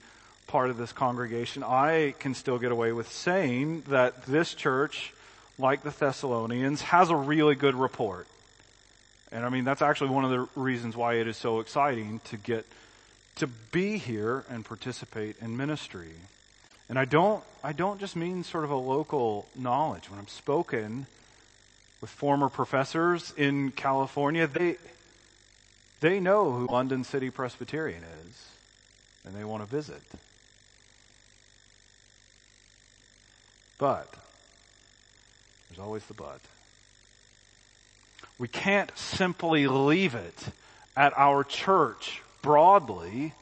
part 0.47 0.69
of 0.69 0.77
this 0.77 0.91
congregation, 0.91 1.63
I 1.63 2.13
can 2.19 2.35
still 2.35 2.59
get 2.59 2.71
away 2.71 2.91
with 2.91 3.11
saying 3.11 3.83
that 3.87 4.25
this 4.25 4.53
church, 4.53 5.13
like 5.57 5.83
the 5.83 5.89
Thessalonians, 5.89 6.81
has 6.81 7.09
a 7.09 7.15
really 7.15 7.55
good 7.55 7.75
report. 7.75 8.27
And 9.31 9.45
I 9.45 9.49
mean, 9.49 9.63
that's 9.63 9.81
actually 9.81 10.11
one 10.11 10.23
of 10.23 10.31
the 10.31 10.47
reasons 10.59 10.95
why 10.95 11.15
it 11.15 11.27
is 11.27 11.37
so 11.37 11.59
exciting 11.59 12.19
to 12.25 12.37
get 12.37 12.65
to 13.35 13.47
be 13.47 13.97
here 13.97 14.45
and 14.49 14.63
participate 14.63 15.35
in 15.41 15.57
ministry. 15.57 16.11
And 16.87 16.99
I 16.99 17.05
don't, 17.05 17.43
I 17.63 17.73
don't 17.73 17.99
just 17.99 18.15
mean 18.15 18.43
sort 18.43 18.63
of 18.63 18.71
a 18.71 18.75
local 18.75 19.49
knowledge. 19.55 20.09
When 20.09 20.19
I'm 20.19 20.27
spoken 20.27 21.07
with 21.99 22.09
former 22.09 22.49
professors 22.49 23.33
in 23.35 23.71
California, 23.71 24.47
they, 24.47 24.77
they 25.99 26.19
know 26.19 26.51
who 26.51 26.67
London 26.67 27.03
City 27.03 27.29
Presbyterian 27.29 28.03
is, 28.03 28.49
and 29.25 29.35
they 29.35 29.43
want 29.43 29.63
to 29.63 29.69
visit. 29.69 30.01
But, 33.77 34.13
there's 35.69 35.79
always 35.79 36.05
the 36.05 36.13
but. 36.13 36.39
We 38.37 38.47
can't 38.47 38.95
simply 38.97 39.67
leave 39.67 40.15
it 40.15 40.49
at 40.95 41.17
our 41.17 41.43
church 41.43 42.21
broadly 42.41 43.33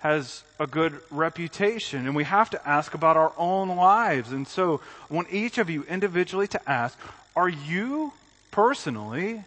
has 0.00 0.42
a 0.58 0.66
good 0.66 1.00
reputation 1.10 2.06
and 2.06 2.16
we 2.16 2.24
have 2.24 2.50
to 2.50 2.68
ask 2.68 2.92
about 2.92 3.16
our 3.16 3.32
own 3.38 3.68
lives. 3.68 4.32
And 4.32 4.48
so 4.48 4.80
I 5.08 5.14
want 5.14 5.32
each 5.32 5.58
of 5.58 5.70
you 5.70 5.84
individually 5.84 6.48
to 6.48 6.68
ask, 6.68 6.98
are 7.36 7.48
you 7.48 8.12
personally 8.50 9.44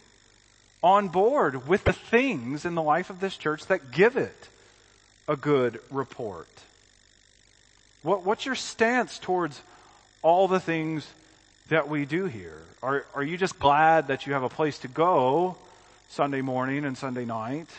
on 0.82 1.10
board 1.10 1.67
with 1.67 1.84
the 1.84 1.93
things 1.93 2.63
in 2.63 2.76
the 2.76 2.82
life 2.82 3.10
of 3.10 3.19
this 3.19 3.36
church 3.36 3.65
that 3.65 3.91
give 3.91 4.15
it 4.15 4.50
a 5.27 5.35
good 5.35 5.79
report? 5.89 6.47
What, 8.03 8.23
what's 8.23 8.45
your 8.45 8.55
stance 8.55 9.17
towards 9.17 9.59
all 10.21 10.47
the 10.47 10.59
things 10.59 11.07
that 11.69 11.89
we 11.89 12.05
do 12.05 12.25
here? 12.25 12.61
Are, 12.83 13.05
are 13.15 13.23
you 13.23 13.38
just 13.38 13.57
glad 13.57 14.07
that 14.07 14.27
you 14.27 14.33
have 14.33 14.43
a 14.43 14.49
place 14.49 14.77
to 14.79 14.88
go 14.88 15.57
Sunday 16.09 16.41
morning 16.41 16.85
and 16.85 16.97
Sunday 16.97 17.25
night? 17.25 17.69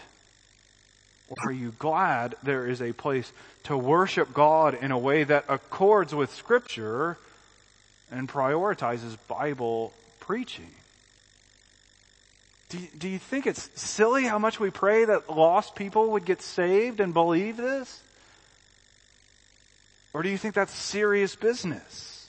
Or 1.29 1.37
are 1.47 1.53
you 1.53 1.73
glad 1.79 2.35
there 2.43 2.67
is 2.67 2.81
a 2.81 2.93
place 2.93 3.33
to 3.65 3.77
worship 3.77 4.33
God 4.33 4.75
in 4.75 4.91
a 4.91 4.99
way 4.99 5.25
that 5.25 5.45
accords 5.49 6.15
with 6.15 6.35
Scripture 6.35 7.19
and 8.11 8.29
prioritizes 8.29 9.17
Bible 9.29 9.93
preaching? 10.21 10.71
Do 12.69 12.79
you, 12.79 12.89
do 12.99 13.09
you 13.09 13.19
think 13.19 13.47
it's 13.47 13.71
silly 13.81 14.25
how 14.25 14.39
much 14.39 14.59
we 14.59 14.71
pray 14.71 15.05
that 15.05 15.31
lost 15.31 15.77
people 15.77 16.11
would 16.13 16.25
get 16.25 16.43
saved 16.43 17.01
and 17.01 17.15
believe 17.15 17.57
this? 17.57 18.03
Or 20.13 20.23
do 20.23 20.29
you 20.29 20.39
think 20.39 20.55
that's 20.55 20.75
serious 20.75 21.37
business? 21.37 22.29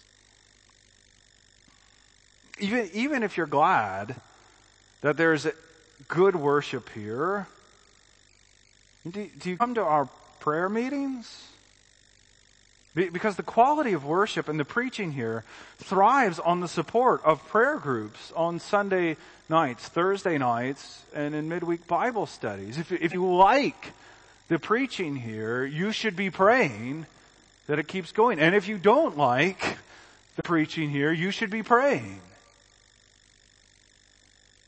Even, 2.59 2.89
even 2.93 3.23
if 3.23 3.37
you're 3.37 3.47
glad 3.47 4.15
that 5.01 5.17
there's 5.17 5.47
good 6.07 6.35
worship 6.35 6.89
here, 6.89 7.47
do, 9.09 9.29
do 9.39 9.49
you 9.49 9.57
come 9.57 9.75
to 9.75 9.83
our 9.83 10.09
prayer 10.39 10.69
meetings? 10.69 11.47
Because 12.93 13.35
the 13.35 13.43
quality 13.43 13.93
of 13.93 14.05
worship 14.05 14.49
and 14.49 14.59
the 14.59 14.65
preaching 14.65 15.11
here 15.11 15.43
thrives 15.77 16.39
on 16.39 16.61
the 16.61 16.67
support 16.67 17.23
of 17.23 17.47
prayer 17.47 17.77
groups 17.77 18.33
on 18.35 18.59
Sunday 18.59 19.17
nights, 19.49 19.87
Thursday 19.87 20.37
nights, 20.37 21.03
and 21.13 21.33
in 21.33 21.49
midweek 21.49 21.87
Bible 21.87 22.25
studies. 22.25 22.77
If, 22.77 22.91
if 22.91 23.13
you 23.13 23.25
like 23.25 23.93
the 24.47 24.59
preaching 24.59 25.15
here, 25.15 25.65
you 25.65 25.91
should 25.91 26.15
be 26.15 26.29
praying 26.29 27.05
that 27.67 27.79
it 27.79 27.87
keeps 27.87 28.11
going. 28.11 28.39
And 28.39 28.55
if 28.55 28.67
you 28.67 28.77
don't 28.77 29.17
like 29.17 29.77
the 30.35 30.43
preaching 30.43 30.89
here, 30.89 31.11
you 31.11 31.31
should 31.31 31.49
be 31.49 31.63
praying 31.63 32.21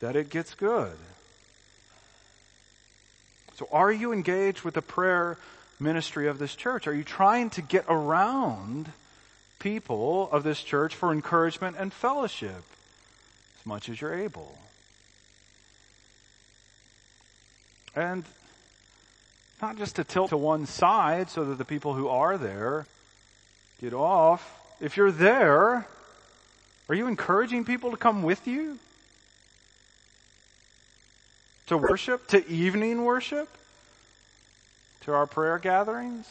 that 0.00 0.16
it 0.16 0.30
gets 0.30 0.54
good. 0.54 0.96
So 3.56 3.68
are 3.70 3.92
you 3.92 4.12
engaged 4.12 4.62
with 4.62 4.74
the 4.74 4.82
prayer 4.82 5.36
ministry 5.78 6.28
of 6.28 6.38
this 6.38 6.54
church? 6.54 6.86
Are 6.86 6.94
you 6.94 7.04
trying 7.04 7.50
to 7.50 7.62
get 7.62 7.84
around 7.88 8.90
people 9.58 10.30
of 10.32 10.42
this 10.42 10.62
church 10.62 10.94
for 10.94 11.12
encouragement 11.12 11.76
and 11.78 11.92
fellowship 11.92 12.62
as 13.60 13.66
much 13.66 13.90
as 13.90 14.00
you're 14.00 14.14
able? 14.14 14.56
And 17.94 18.24
not 19.60 19.76
just 19.76 19.96
to 19.96 20.04
tilt 20.04 20.30
to 20.30 20.36
one 20.36 20.66
side 20.66 21.28
so 21.28 21.44
that 21.44 21.58
the 21.58 21.64
people 21.64 21.94
who 21.94 22.08
are 22.08 22.38
there 22.38 22.86
get 23.80 23.92
off. 23.92 24.58
If 24.80 24.96
you're 24.96 25.12
there, 25.12 25.86
are 26.88 26.94
you 26.94 27.06
encouraging 27.06 27.64
people 27.64 27.90
to 27.90 27.96
come 27.96 28.22
with 28.22 28.46
you? 28.46 28.78
to 31.70 31.78
worship, 31.78 32.26
to 32.26 32.44
evening 32.48 33.04
worship, 33.04 33.48
to 35.02 35.12
our 35.12 35.24
prayer 35.24 35.56
gatherings? 35.56 36.26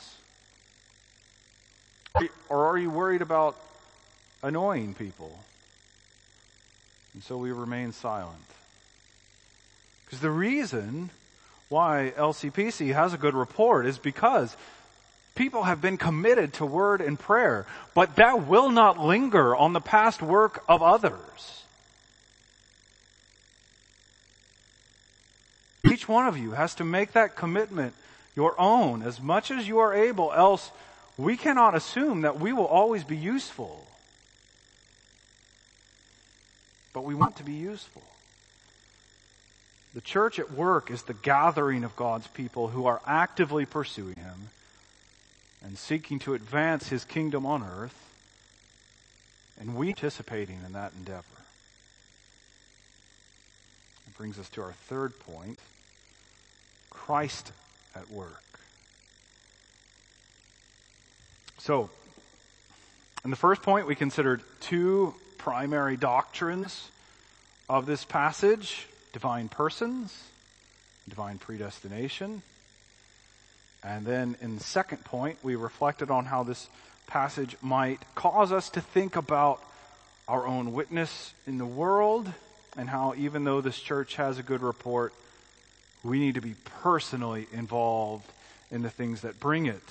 Or 2.49 2.65
are 2.65 2.77
you 2.77 2.89
worried 2.89 3.21
about 3.21 3.55
annoying 4.43 4.95
people? 4.95 5.39
And 7.13 7.23
so 7.23 7.37
we 7.37 7.53
remain 7.53 7.93
silent. 7.93 8.43
Because 10.03 10.19
the 10.19 10.29
reason 10.29 11.09
why 11.69 12.11
LCPC 12.17 12.93
has 12.93 13.13
a 13.13 13.17
good 13.17 13.35
report 13.35 13.85
is 13.85 13.99
because 13.99 14.57
people 15.35 15.63
have 15.63 15.81
been 15.81 15.97
committed 15.97 16.53
to 16.53 16.65
word 16.65 16.99
and 16.99 17.17
prayer, 17.17 17.67
but 17.93 18.15
that 18.17 18.47
will 18.47 18.69
not 18.69 18.99
linger 18.99 19.55
on 19.55 19.73
the 19.73 19.79
past 19.79 20.21
work 20.21 20.63
of 20.67 20.81
others. 20.81 21.63
Each 25.89 26.07
one 26.07 26.27
of 26.27 26.37
you 26.37 26.51
has 26.51 26.75
to 26.75 26.83
make 26.83 27.13
that 27.13 27.35
commitment 27.35 27.93
your 28.35 28.59
own 28.59 29.03
as 29.03 29.21
much 29.21 29.51
as 29.51 29.67
you 29.67 29.79
are 29.79 29.93
able, 29.93 30.33
else 30.33 30.71
we 31.17 31.37
cannot 31.37 31.75
assume 31.75 32.21
that 32.21 32.39
we 32.39 32.51
will 32.51 32.65
always 32.65 33.03
be 33.03 33.17
useful. 33.17 33.85
But 36.93 37.03
we 37.03 37.13
want 37.13 37.35
to 37.37 37.43
be 37.43 37.53
useful. 37.53 38.03
The 39.93 40.01
church 40.01 40.37
at 40.37 40.51
work 40.51 40.91
is 40.91 41.03
the 41.03 41.15
gathering 41.15 41.83
of 41.83 41.95
God's 41.95 42.27
people 42.27 42.67
who 42.67 42.85
are 42.85 43.01
actively 43.07 43.65
pursuing 43.65 44.15
Him 44.15 44.49
and 45.63 45.77
seeking 45.77 46.19
to 46.19 46.35
advance 46.35 46.89
His 46.89 47.03
kingdom 47.03 47.45
on 47.45 47.63
earth, 47.63 47.95
and 49.59 49.75
we 49.75 49.93
participating 49.93 50.59
in 50.65 50.73
that 50.73 50.93
endeavor. 50.93 51.23
It 54.07 54.17
brings 54.17 54.37
us 54.37 54.49
to 54.49 54.61
our 54.61 54.73
third 54.73 55.17
point 55.19 55.59
Christ 56.91 57.51
at 57.95 58.11
work. 58.11 58.43
So, 61.57 61.89
in 63.25 63.31
the 63.31 63.35
first 63.35 63.63
point, 63.63 63.87
we 63.87 63.95
considered 63.95 64.43
two 64.59 65.15
primary 65.39 65.97
doctrines 65.97 66.89
of 67.67 67.87
this 67.87 68.05
passage 68.05 68.87
divine 69.13 69.49
persons, 69.49 70.23
divine 71.07 71.37
predestination. 71.37 72.41
And 73.83 74.05
then 74.05 74.35
in 74.41 74.57
the 74.57 74.63
second 74.63 75.03
point, 75.05 75.39
we 75.41 75.55
reflected 75.55 76.11
on 76.11 76.25
how 76.25 76.43
this 76.43 76.67
passage 77.07 77.55
might 77.61 77.99
cause 78.15 78.51
us 78.51 78.69
to 78.71 78.81
think 78.81 79.15
about 79.15 79.61
our 80.27 80.45
own 80.45 80.73
witness 80.73 81.33
in 81.47 81.57
the 81.57 81.65
world 81.65 82.31
and 82.77 82.87
how 82.87 83.15
even 83.17 83.43
though 83.43 83.61
this 83.61 83.79
church 83.79 84.15
has 84.15 84.37
a 84.37 84.43
good 84.43 84.61
report, 84.61 85.13
we 86.03 86.19
need 86.19 86.35
to 86.35 86.41
be 86.41 86.55
personally 86.81 87.47
involved 87.51 88.25
in 88.71 88.83
the 88.83 88.89
things 88.89 89.21
that 89.21 89.39
bring 89.39 89.65
it 89.65 89.81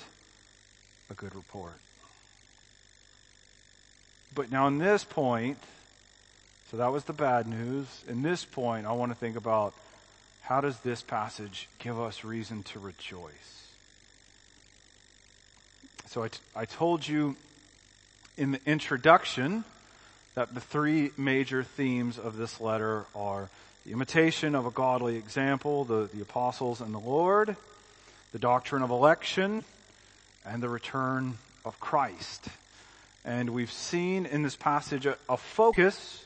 a 1.10 1.14
good 1.14 1.34
report. 1.34 1.80
But 4.34 4.52
now 4.52 4.68
in 4.68 4.78
this 4.78 5.02
point, 5.02 5.58
so 6.70 6.76
that 6.76 6.92
was 6.92 7.04
the 7.04 7.14
bad 7.14 7.46
news. 7.46 7.86
In 8.06 8.20
this 8.20 8.44
point, 8.44 8.86
I 8.86 8.92
want 8.92 9.10
to 9.10 9.16
think 9.16 9.36
about 9.36 9.72
how 10.42 10.60
does 10.60 10.78
this 10.80 11.00
passage 11.00 11.66
give 11.78 11.98
us 11.98 12.24
reason 12.24 12.62
to 12.64 12.78
rejoice? 12.78 13.72
So 16.08 16.24
I, 16.24 16.28
t- 16.28 16.38
I 16.54 16.66
told 16.66 17.08
you 17.08 17.36
in 18.36 18.52
the 18.52 18.60
introduction 18.66 19.64
that 20.34 20.54
the 20.54 20.60
three 20.60 21.10
major 21.16 21.62
themes 21.62 22.18
of 22.18 22.36
this 22.36 22.60
letter 22.60 23.06
are 23.14 23.48
the 23.86 23.92
imitation 23.92 24.54
of 24.54 24.66
a 24.66 24.70
godly 24.70 25.16
example, 25.16 25.84
the, 25.84 26.10
the 26.12 26.20
apostles 26.20 26.82
and 26.82 26.94
the 26.94 26.98
Lord, 26.98 27.56
the 28.32 28.38
doctrine 28.38 28.82
of 28.82 28.90
election, 28.90 29.64
and 30.44 30.62
the 30.62 30.68
return 30.68 31.38
of 31.64 31.80
Christ. 31.80 32.48
And 33.24 33.50
we've 33.50 33.72
seen 33.72 34.26
in 34.26 34.42
this 34.42 34.56
passage 34.56 35.06
a, 35.06 35.16
a 35.30 35.38
focus 35.38 36.24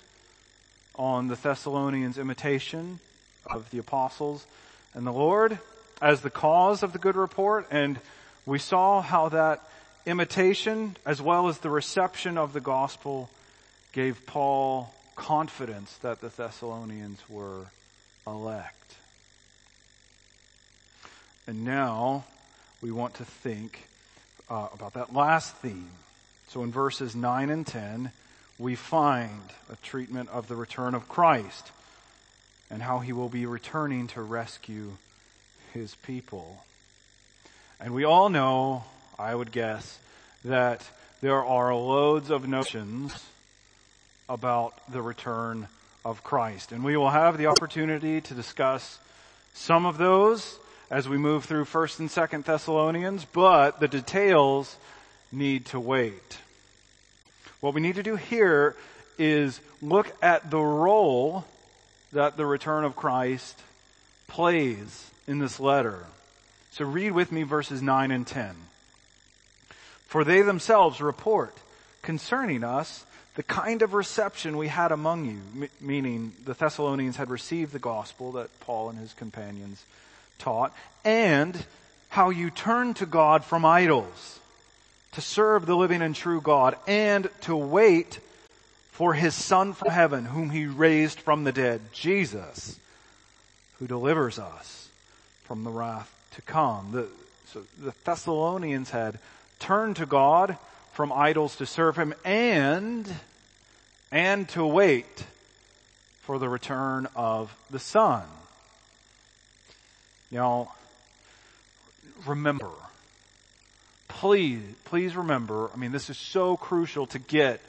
on 0.96 1.28
the 1.28 1.36
Thessalonians' 1.36 2.18
imitation 2.18 3.00
of 3.46 3.70
the 3.70 3.78
apostles 3.78 4.46
and 4.94 5.06
the 5.06 5.12
Lord 5.12 5.58
as 6.00 6.20
the 6.20 6.30
cause 6.30 6.82
of 6.82 6.92
the 6.92 6.98
good 6.98 7.16
report. 7.16 7.66
And 7.70 7.98
we 8.44 8.58
saw 8.58 9.00
how 9.00 9.28
that 9.30 9.62
imitation 10.04 10.96
as 11.06 11.22
well 11.22 11.48
as 11.48 11.58
the 11.58 11.70
reception 11.70 12.36
of 12.36 12.52
the 12.52 12.60
gospel 12.60 13.30
gave 13.92 14.26
Paul 14.26 14.92
confidence 15.14 15.96
that 15.98 16.20
the 16.20 16.28
Thessalonians 16.28 17.20
were 17.28 17.66
elect. 18.26 18.96
And 21.46 21.64
now 21.64 22.24
we 22.80 22.90
want 22.90 23.14
to 23.14 23.24
think 23.24 23.86
uh, 24.48 24.68
about 24.72 24.94
that 24.94 25.14
last 25.14 25.54
theme. 25.56 25.90
So 26.48 26.62
in 26.62 26.72
verses 26.72 27.14
9 27.14 27.50
and 27.50 27.66
10, 27.66 28.10
we 28.58 28.74
find 28.74 29.40
a 29.70 29.76
treatment 29.76 30.28
of 30.30 30.48
the 30.48 30.56
return 30.56 30.94
of 30.94 31.08
Christ 31.08 31.70
and 32.70 32.82
how 32.82 33.00
he 33.00 33.12
will 33.12 33.28
be 33.28 33.46
returning 33.46 34.06
to 34.08 34.22
rescue 34.22 34.92
his 35.72 35.94
people. 35.96 36.64
And 37.80 37.94
we 37.94 38.04
all 38.04 38.28
know, 38.28 38.84
I 39.18 39.34
would 39.34 39.52
guess, 39.52 39.98
that 40.44 40.88
there 41.20 41.44
are 41.44 41.74
loads 41.74 42.30
of 42.30 42.48
notions 42.48 43.12
about 44.28 44.74
the 44.90 45.02
return 45.02 45.68
of 46.04 46.24
Christ. 46.24 46.72
And 46.72 46.84
we 46.84 46.96
will 46.96 47.10
have 47.10 47.38
the 47.38 47.46
opportunity 47.46 48.20
to 48.20 48.34
discuss 48.34 48.98
some 49.54 49.86
of 49.86 49.98
those 49.98 50.58
as 50.90 51.08
we 51.08 51.16
move 51.16 51.44
through 51.44 51.64
1st 51.64 52.00
and 52.00 52.08
2nd 52.08 52.44
Thessalonians, 52.44 53.24
but 53.24 53.80
the 53.80 53.88
details 53.88 54.76
need 55.30 55.66
to 55.66 55.80
wait. 55.80 56.38
What 57.62 57.74
we 57.74 57.80
need 57.80 57.94
to 57.94 58.02
do 58.02 58.16
here 58.16 58.74
is 59.18 59.60
look 59.80 60.12
at 60.20 60.50
the 60.50 60.58
role 60.58 61.44
that 62.12 62.36
the 62.36 62.44
return 62.44 62.82
of 62.82 62.96
Christ 62.96 63.56
plays 64.26 65.08
in 65.28 65.38
this 65.38 65.60
letter. 65.60 66.04
So 66.72 66.84
read 66.84 67.12
with 67.12 67.30
me 67.30 67.44
verses 67.44 67.80
9 67.80 68.10
and 68.10 68.26
10. 68.26 68.56
For 70.08 70.24
they 70.24 70.42
themselves 70.42 71.00
report 71.00 71.56
concerning 72.02 72.64
us 72.64 73.06
the 73.36 73.44
kind 73.44 73.82
of 73.82 73.94
reception 73.94 74.56
we 74.56 74.66
had 74.66 74.90
among 74.90 75.26
you, 75.26 75.68
meaning 75.80 76.32
the 76.44 76.54
Thessalonians 76.54 77.16
had 77.16 77.30
received 77.30 77.72
the 77.72 77.78
gospel 77.78 78.32
that 78.32 78.58
Paul 78.58 78.90
and 78.90 78.98
his 78.98 79.12
companions 79.12 79.84
taught, 80.40 80.74
and 81.04 81.64
how 82.08 82.30
you 82.30 82.50
turned 82.50 82.96
to 82.96 83.06
God 83.06 83.44
from 83.44 83.64
idols 83.64 84.40
to 85.12 85.20
serve 85.20 85.66
the 85.66 85.76
living 85.76 86.02
and 86.02 86.14
true 86.14 86.40
God 86.40 86.76
and 86.86 87.28
to 87.42 87.56
wait 87.56 88.18
for 88.90 89.14
his 89.14 89.34
son 89.34 89.72
from 89.72 89.90
heaven 89.90 90.24
whom 90.26 90.50
he 90.50 90.66
raised 90.66 91.20
from 91.20 91.44
the 91.44 91.52
dead, 91.52 91.80
Jesus, 91.92 92.78
who 93.78 93.86
delivers 93.86 94.38
us 94.38 94.88
from 95.44 95.64
the 95.64 95.70
wrath 95.70 96.12
to 96.32 96.42
come. 96.42 96.92
The, 96.92 97.08
so 97.46 97.62
the 97.78 97.94
Thessalonians 98.04 98.90
had 98.90 99.18
turned 99.58 99.96
to 99.96 100.06
God 100.06 100.56
from 100.92 101.12
idols 101.12 101.56
to 101.56 101.66
serve 101.66 101.96
him 101.96 102.14
and, 102.24 103.12
and 104.10 104.48
to 104.50 104.64
wait 104.66 105.24
for 106.20 106.38
the 106.38 106.48
return 106.48 107.08
of 107.16 107.54
the 107.70 107.78
Son. 107.78 108.24
Now, 110.30 110.72
remember, 112.26 112.70
please, 114.12 114.62
please 114.84 115.16
remember, 115.16 115.70
I 115.72 115.76
mean, 115.76 115.90
this 115.90 116.10
is 116.10 116.18
so 116.18 116.56
crucial 116.56 117.06
to 117.08 117.18
get 117.18 117.60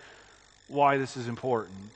why 0.67 0.97
this 0.97 1.15
is 1.15 1.27
important. 1.27 1.91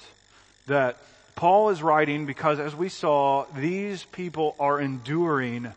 That 0.67 0.97
Paul 1.35 1.69
is 1.69 1.83
writing 1.83 2.25
because 2.25 2.59
as 2.59 2.75
we 2.75 2.89
saw, 2.89 3.45
these 3.55 4.05
people 4.05 4.55
are 4.59 4.79
enduring 4.79 5.73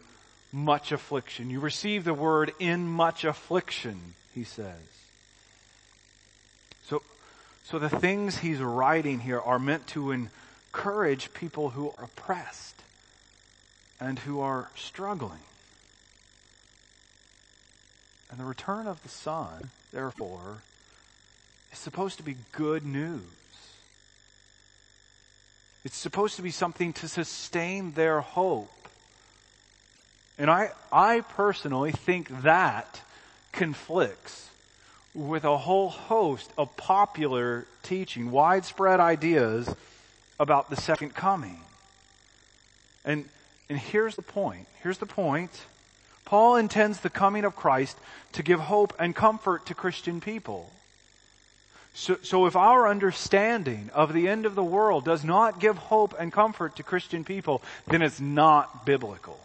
much 0.52 0.92
affliction. 0.92 1.50
You 1.50 1.60
receive 1.60 2.04
the 2.04 2.14
word 2.14 2.52
in 2.58 2.88
much 2.88 3.24
affliction, 3.24 4.14
he 4.34 4.44
says. 4.44 4.80
So, 6.86 7.02
so 7.64 7.78
the 7.78 7.90
things 7.90 8.38
he's 8.38 8.60
writing 8.60 9.20
here 9.20 9.40
are 9.40 9.58
meant 9.58 9.86
to 9.88 10.12
encourage 10.12 11.34
people 11.34 11.70
who 11.70 11.90
are 11.98 12.04
oppressed 12.04 12.76
and 14.00 14.18
who 14.20 14.40
are 14.40 14.70
struggling. 14.76 15.40
And 18.30 18.38
the 18.38 18.44
return 18.44 18.86
of 18.86 19.02
the 19.02 19.08
Son, 19.08 19.70
therefore, 19.92 20.62
is 21.72 21.78
supposed 21.78 22.16
to 22.18 22.22
be 22.22 22.36
good 22.52 22.84
news. 22.84 23.22
It's 25.84 25.96
supposed 25.96 26.36
to 26.36 26.42
be 26.42 26.50
something 26.50 26.92
to 26.94 27.08
sustain 27.08 27.92
their 27.92 28.20
hope. 28.20 28.70
And 30.38 30.50
I, 30.50 30.70
I 30.92 31.22
personally 31.22 31.92
think 31.92 32.42
that 32.42 33.00
conflicts 33.52 34.50
with 35.14 35.44
a 35.44 35.58
whole 35.58 35.88
host 35.88 36.52
of 36.56 36.76
popular 36.76 37.66
teaching, 37.82 38.30
widespread 38.30 39.00
ideas 39.00 39.74
about 40.38 40.70
the 40.70 40.76
second 40.76 41.14
coming. 41.14 41.60
And 43.04 43.28
And 43.68 43.78
here's 43.78 44.16
the 44.16 44.22
point. 44.22 44.66
Here's 44.82 44.98
the 44.98 45.06
point. 45.06 45.50
Paul 46.30 46.54
intends 46.54 47.00
the 47.00 47.10
coming 47.10 47.44
of 47.44 47.56
Christ 47.56 47.98
to 48.34 48.44
give 48.44 48.60
hope 48.60 48.94
and 49.00 49.16
comfort 49.16 49.66
to 49.66 49.74
Christian 49.74 50.20
people. 50.20 50.70
So, 51.92 52.18
so 52.22 52.46
if 52.46 52.54
our 52.54 52.86
understanding 52.86 53.90
of 53.92 54.12
the 54.12 54.28
end 54.28 54.46
of 54.46 54.54
the 54.54 54.62
world 54.62 55.04
does 55.04 55.24
not 55.24 55.58
give 55.58 55.76
hope 55.76 56.14
and 56.16 56.32
comfort 56.32 56.76
to 56.76 56.84
Christian 56.84 57.24
people, 57.24 57.62
then 57.88 58.00
it's 58.00 58.20
not 58.20 58.86
biblical. 58.86 59.40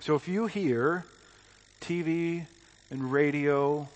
So 0.00 0.14
if 0.14 0.28
you 0.28 0.44
hear 0.44 1.06
TV 1.80 2.44
and 2.90 3.10
radio, 3.10 3.88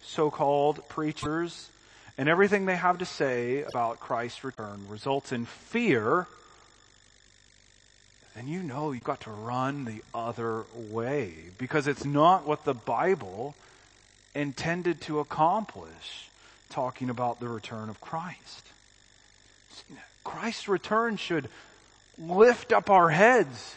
so-called 0.00 0.88
preachers, 0.88 1.70
and 2.16 2.28
everything 2.28 2.66
they 2.66 2.76
have 2.76 2.98
to 2.98 3.04
say 3.04 3.62
about 3.62 3.98
Christ's 3.98 4.44
return 4.44 4.86
results 4.88 5.32
in 5.32 5.44
fear, 5.44 6.28
then 8.38 8.46
you 8.46 8.62
know 8.62 8.92
you've 8.92 9.02
got 9.02 9.22
to 9.22 9.30
run 9.30 9.84
the 9.84 10.00
other 10.14 10.62
way 10.72 11.34
because 11.58 11.88
it's 11.88 12.04
not 12.04 12.46
what 12.46 12.64
the 12.64 12.72
Bible 12.72 13.56
intended 14.32 15.00
to 15.00 15.18
accomplish 15.18 16.30
talking 16.70 17.10
about 17.10 17.40
the 17.40 17.48
return 17.48 17.88
of 17.88 18.00
Christ. 18.00 18.64
Christ's 20.22 20.68
return 20.68 21.16
should 21.16 21.48
lift 22.16 22.72
up 22.72 22.90
our 22.90 23.10
heads, 23.10 23.74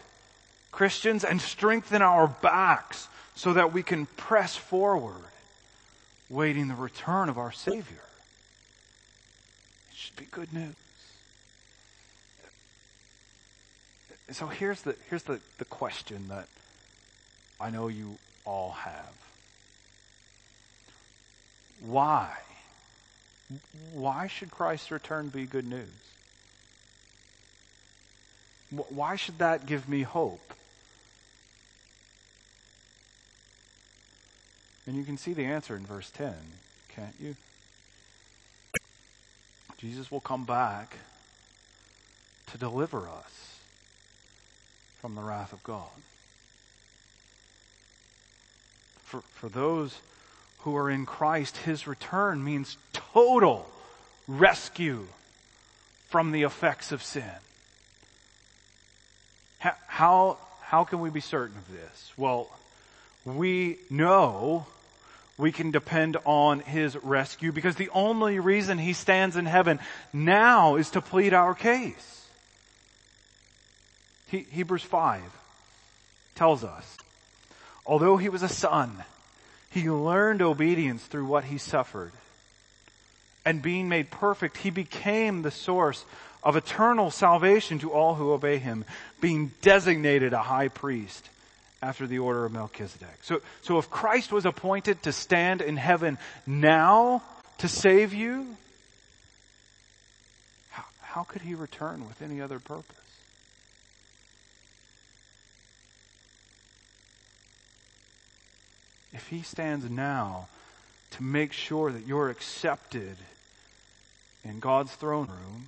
Christians, 0.71 1.23
and 1.23 1.41
strengthen 1.41 2.03
our 2.03 2.27
backs 2.27 3.07
so 3.33 3.53
that 3.53 3.73
we 3.73 3.81
can 3.81 4.05
press 4.05 4.55
forward, 4.55 5.23
waiting 6.29 6.67
the 6.67 6.75
return 6.75 7.29
of 7.29 7.39
our 7.39 7.51
Savior. 7.51 8.03
It 9.89 9.95
should 9.95 10.15
be 10.17 10.25
good 10.25 10.53
news. 10.53 10.75
So 14.31 14.47
here's 14.47 14.81
the, 14.83 14.95
here's 15.09 15.23
the, 15.23 15.39
the 15.57 15.65
question 15.65 16.29
that 16.29 16.47
I 17.59 17.69
know 17.69 17.89
you 17.89 18.17
all 18.45 18.71
have. 18.71 19.13
Why? 21.81 22.29
Why 23.93 24.27
should 24.27 24.51
Christ's 24.51 24.91
return 24.91 25.29
be 25.29 25.45
good 25.45 25.67
news? 25.67 25.89
Why 28.89 29.17
should 29.17 29.39
that 29.39 29.65
give 29.65 29.89
me 29.89 30.03
hope? 30.03 30.53
And 34.87 34.95
you 34.95 35.03
can 35.03 35.17
see 35.17 35.33
the 35.33 35.45
answer 35.45 35.75
in 35.75 35.85
verse 35.85 36.09
10, 36.09 36.33
can't 36.95 37.15
you? 37.19 37.35
Jesus 39.77 40.09
will 40.09 40.21
come 40.21 40.45
back 40.45 40.97
to 42.51 42.57
deliver 42.57 43.09
us 43.09 43.50
from 45.01 45.15
the 45.15 45.21
wrath 45.21 45.51
of 45.51 45.63
God. 45.63 45.89
For, 49.05 49.21
for 49.33 49.49
those 49.49 49.97
who 50.59 50.77
are 50.77 50.91
in 50.91 51.07
Christ, 51.07 51.57
His 51.57 51.87
return 51.87 52.43
means 52.43 52.77
total 52.93 53.67
rescue 54.27 55.07
from 56.09 56.31
the 56.31 56.43
effects 56.43 56.91
of 56.91 57.01
sin. 57.01 57.23
How, 59.57 60.37
how 60.61 60.83
can 60.83 60.99
we 60.99 61.09
be 61.09 61.19
certain 61.19 61.57
of 61.57 61.71
this? 61.71 62.13
Well, 62.15 62.47
we 63.25 63.77
know 63.89 64.67
we 65.37 65.51
can 65.51 65.71
depend 65.71 66.17
on 66.25 66.59
His 66.59 66.95
rescue 66.95 67.51
because 67.51 67.75
the 67.75 67.89
only 67.89 68.39
reason 68.39 68.77
He 68.77 68.93
stands 68.93 69.35
in 69.35 69.47
heaven 69.47 69.79
now 70.13 70.75
is 70.75 70.91
to 70.91 71.01
plead 71.01 71.33
our 71.33 71.55
case. 71.55 72.20
He, 74.31 74.47
Hebrews 74.49 74.83
5 74.83 75.21
tells 76.35 76.63
us, 76.63 76.97
although 77.85 78.17
He 78.17 78.29
was 78.29 78.41
a 78.41 78.49
son, 78.49 79.03
he 79.71 79.89
learned 79.89 80.41
obedience 80.41 81.03
through 81.03 81.25
what 81.25 81.45
he 81.45 81.57
suffered. 81.57 82.11
And 83.45 83.61
being 83.61 83.87
made 83.87 84.11
perfect, 84.11 84.57
he 84.57 84.69
became 84.69 85.41
the 85.41 85.49
source 85.49 86.03
of 86.43 86.57
eternal 86.57 87.09
salvation 87.09 87.79
to 87.79 87.91
all 87.91 88.15
who 88.15 88.33
obey 88.33 88.57
him, 88.57 88.83
being 89.21 89.51
designated 89.61 90.33
a 90.33 90.41
high 90.41 90.67
priest 90.67 91.29
after 91.81 92.05
the 92.05 92.19
order 92.19 92.45
of 92.45 92.51
Melchizedek. 92.51 93.17
So, 93.21 93.41
so 93.61 93.77
if 93.79 93.89
Christ 93.89 94.31
was 94.31 94.45
appointed 94.45 95.01
to 95.03 95.13
stand 95.13 95.61
in 95.61 95.77
heaven 95.77 96.17
now 96.45 97.23
to 97.59 97.69
save 97.69 98.13
you, 98.13 98.57
how, 100.71 100.83
how 101.01 101.23
could 101.23 101.43
he 101.43 101.55
return 101.55 102.07
with 102.07 102.21
any 102.21 102.41
other 102.41 102.59
purpose? 102.59 103.00
If 109.13 109.27
he 109.27 109.41
stands 109.41 109.89
now 109.89 110.47
to 111.11 111.23
make 111.23 111.51
sure 111.51 111.91
that 111.91 112.07
you're 112.07 112.29
accepted 112.29 113.17
in 114.43 114.59
God's 114.59 114.93
throne 114.93 115.27
room, 115.27 115.67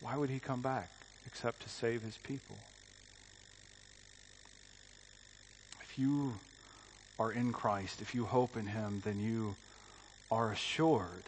why 0.00 0.16
would 0.16 0.30
he 0.30 0.38
come 0.38 0.62
back 0.62 0.90
except 1.26 1.62
to 1.62 1.68
save 1.68 2.02
his 2.02 2.16
people? 2.18 2.56
If 5.82 5.98
you 5.98 6.34
are 7.18 7.32
in 7.32 7.52
Christ, 7.52 8.00
if 8.00 8.14
you 8.14 8.24
hope 8.24 8.56
in 8.56 8.66
him, 8.66 9.02
then 9.04 9.20
you 9.20 9.56
are 10.30 10.52
assured 10.52 11.24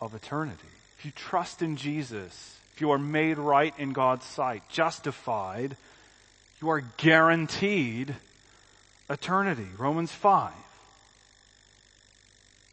of 0.00 0.14
eternity. 0.14 0.68
If 0.98 1.04
you 1.04 1.12
trust 1.12 1.62
in 1.62 1.76
Jesus, 1.76 2.56
if 2.74 2.80
you 2.80 2.90
are 2.92 2.98
made 2.98 3.38
right 3.38 3.74
in 3.78 3.92
God's 3.92 4.24
sight, 4.26 4.62
justified, 4.70 5.76
you 6.60 6.70
are 6.70 6.82
guaranteed 6.98 8.14
eternity. 9.08 9.68
Romans 9.78 10.12
5. 10.12 10.52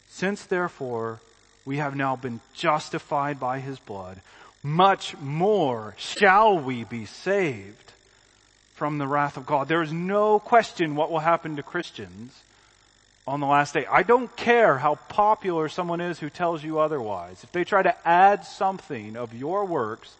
Since 0.10 0.46
therefore 0.46 1.20
we 1.66 1.78
have 1.78 1.96
now 1.96 2.16
been 2.16 2.40
justified 2.54 3.40
by 3.40 3.60
his 3.60 3.80
blood, 3.80 4.22
much 4.64 5.18
more 5.18 5.96
shall 5.98 6.58
we 6.58 6.84
be 6.84 7.06
saved 7.06 7.94
from 8.76 8.98
the 8.98 9.08
wrath 9.08 9.38
of 9.38 9.46
God. 9.46 9.68
There 9.68 9.82
is 9.82 9.94
no 9.94 10.40
question 10.40 10.96
what 10.96 11.12
will 11.12 11.20
happen 11.20 11.56
to 11.56 11.64
Christians 11.64 12.44
on 13.26 13.40
the 13.40 13.48
last 13.48 13.74
day. 13.74 13.86
I 13.90 14.04
don't 14.04 14.36
care 14.36 14.78
how 14.78 14.96
popular 14.96 15.70
someone 15.70 16.02
is 16.02 16.20
who 16.20 16.30
tells 16.30 16.64
you 16.64 16.80
otherwise. 16.80 17.44
If 17.44 17.52
they 17.52 17.64
try 17.64 17.84
to 17.84 18.08
add 18.08 18.46
something 18.46 19.16
of 19.16 19.34
your 19.34 19.66
works 19.66 20.16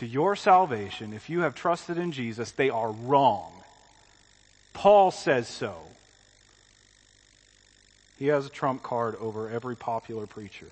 to 0.00 0.06
your 0.06 0.34
salvation, 0.34 1.12
if 1.12 1.28
you 1.28 1.40
have 1.40 1.54
trusted 1.54 1.98
in 1.98 2.10
Jesus, 2.10 2.50
they 2.52 2.70
are 2.70 2.90
wrong. 2.90 3.52
Paul 4.72 5.10
says 5.10 5.46
so. 5.46 5.76
He 8.18 8.28
has 8.28 8.46
a 8.46 8.50
trump 8.50 8.82
card 8.82 9.14
over 9.16 9.50
every 9.50 9.76
popular 9.76 10.26
preacher. 10.26 10.70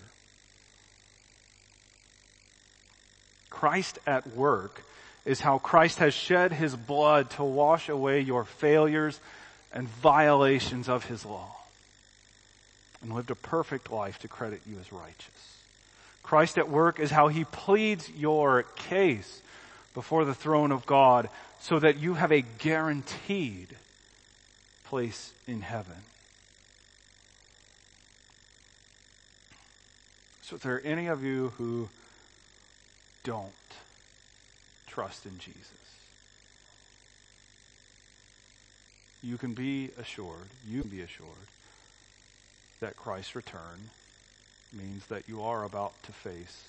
Christ 3.50 3.98
at 4.06 4.26
work 4.34 4.82
is 5.26 5.40
how 5.40 5.58
Christ 5.58 5.98
has 5.98 6.14
shed 6.14 6.54
his 6.54 6.74
blood 6.74 7.28
to 7.32 7.44
wash 7.44 7.90
away 7.90 8.20
your 8.20 8.46
failures 8.46 9.20
and 9.74 9.86
violations 9.88 10.88
of 10.88 11.04
his 11.04 11.26
law 11.26 11.54
and 13.02 13.14
lived 13.14 13.30
a 13.30 13.34
perfect 13.34 13.92
life 13.92 14.20
to 14.20 14.28
credit 14.28 14.62
you 14.66 14.78
as 14.80 14.90
righteous. 14.90 15.57
Christ 16.28 16.58
at 16.58 16.68
work 16.68 17.00
is 17.00 17.10
how 17.10 17.28
he 17.28 17.44
pleads 17.44 18.10
your 18.10 18.64
case 18.76 19.40
before 19.94 20.26
the 20.26 20.34
throne 20.34 20.72
of 20.72 20.84
God 20.84 21.30
so 21.58 21.78
that 21.78 21.96
you 21.96 22.12
have 22.12 22.30
a 22.30 22.42
guaranteed 22.42 23.74
place 24.84 25.32
in 25.46 25.62
heaven. 25.62 25.96
So 30.42 30.56
if 30.56 30.62
there 30.62 30.74
are 30.74 30.80
any 30.80 31.06
of 31.06 31.24
you 31.24 31.54
who 31.56 31.88
don't 33.24 33.52
trust 34.86 35.24
in 35.24 35.38
Jesus, 35.38 35.64
you 39.22 39.38
can 39.38 39.54
be 39.54 39.92
assured, 39.98 40.50
you 40.68 40.82
can 40.82 40.90
be 40.90 41.00
assured 41.00 41.48
that 42.80 42.98
Christ's 42.98 43.34
return 43.34 43.88
means 44.72 45.06
that 45.06 45.28
you 45.28 45.42
are 45.42 45.64
about 45.64 46.02
to 46.04 46.12
face 46.12 46.64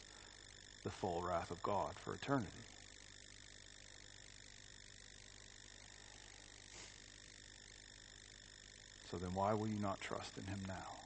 the 0.83 0.89
full 0.89 1.21
wrath 1.21 1.51
of 1.51 1.61
God 1.61 1.91
for 2.03 2.13
eternity. 2.13 2.51
So 9.11 9.17
then 9.17 9.33
why 9.33 9.53
will 9.53 9.67
you 9.67 9.79
not 9.81 9.99
trust 9.99 10.37
in 10.37 10.45
him 10.45 10.59
now? 10.67 10.99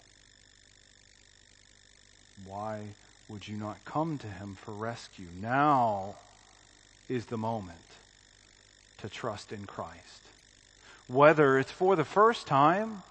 Why 2.46 2.82
would 3.30 3.48
you 3.48 3.56
not 3.56 3.86
come 3.86 4.18
to 4.18 4.28
him 4.28 4.56
for 4.56 4.72
rescue? 4.74 5.28
Now 5.42 6.16
is 7.08 7.28
the 7.28 7.38
moment 7.38 7.78
to 8.98 9.10
trust 9.10 9.52
in 9.52 9.66
Christ. 9.66 10.22
Whether 11.08 11.58
it's 11.58 11.72
for 11.72 11.96
the 11.96 12.06
first 12.06 12.48
time 12.48 13.04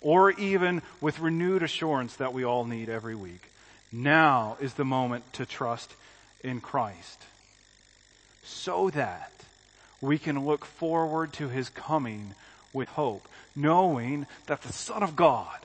or 0.00 0.30
even 0.32 0.82
with 1.00 1.20
renewed 1.20 1.62
assurance 1.62 2.16
that 2.16 2.32
we 2.32 2.44
all 2.44 2.64
need 2.64 2.88
every 2.88 3.14
week. 3.14 3.50
Now 3.92 4.56
is 4.60 4.74
the 4.74 4.84
moment 4.84 5.32
to 5.34 5.46
trust 5.46 5.94
in 6.42 6.60
Christ 6.60 7.24
so 8.42 8.90
that 8.90 9.32
we 10.00 10.18
can 10.18 10.44
look 10.44 10.64
forward 10.64 11.32
to 11.34 11.48
his 11.48 11.68
coming 11.68 12.34
with 12.72 12.88
hope, 12.90 13.26
knowing 13.54 14.26
that 14.46 14.62
the 14.62 14.72
Son 14.72 15.02
of 15.02 15.16
God, 15.16 15.58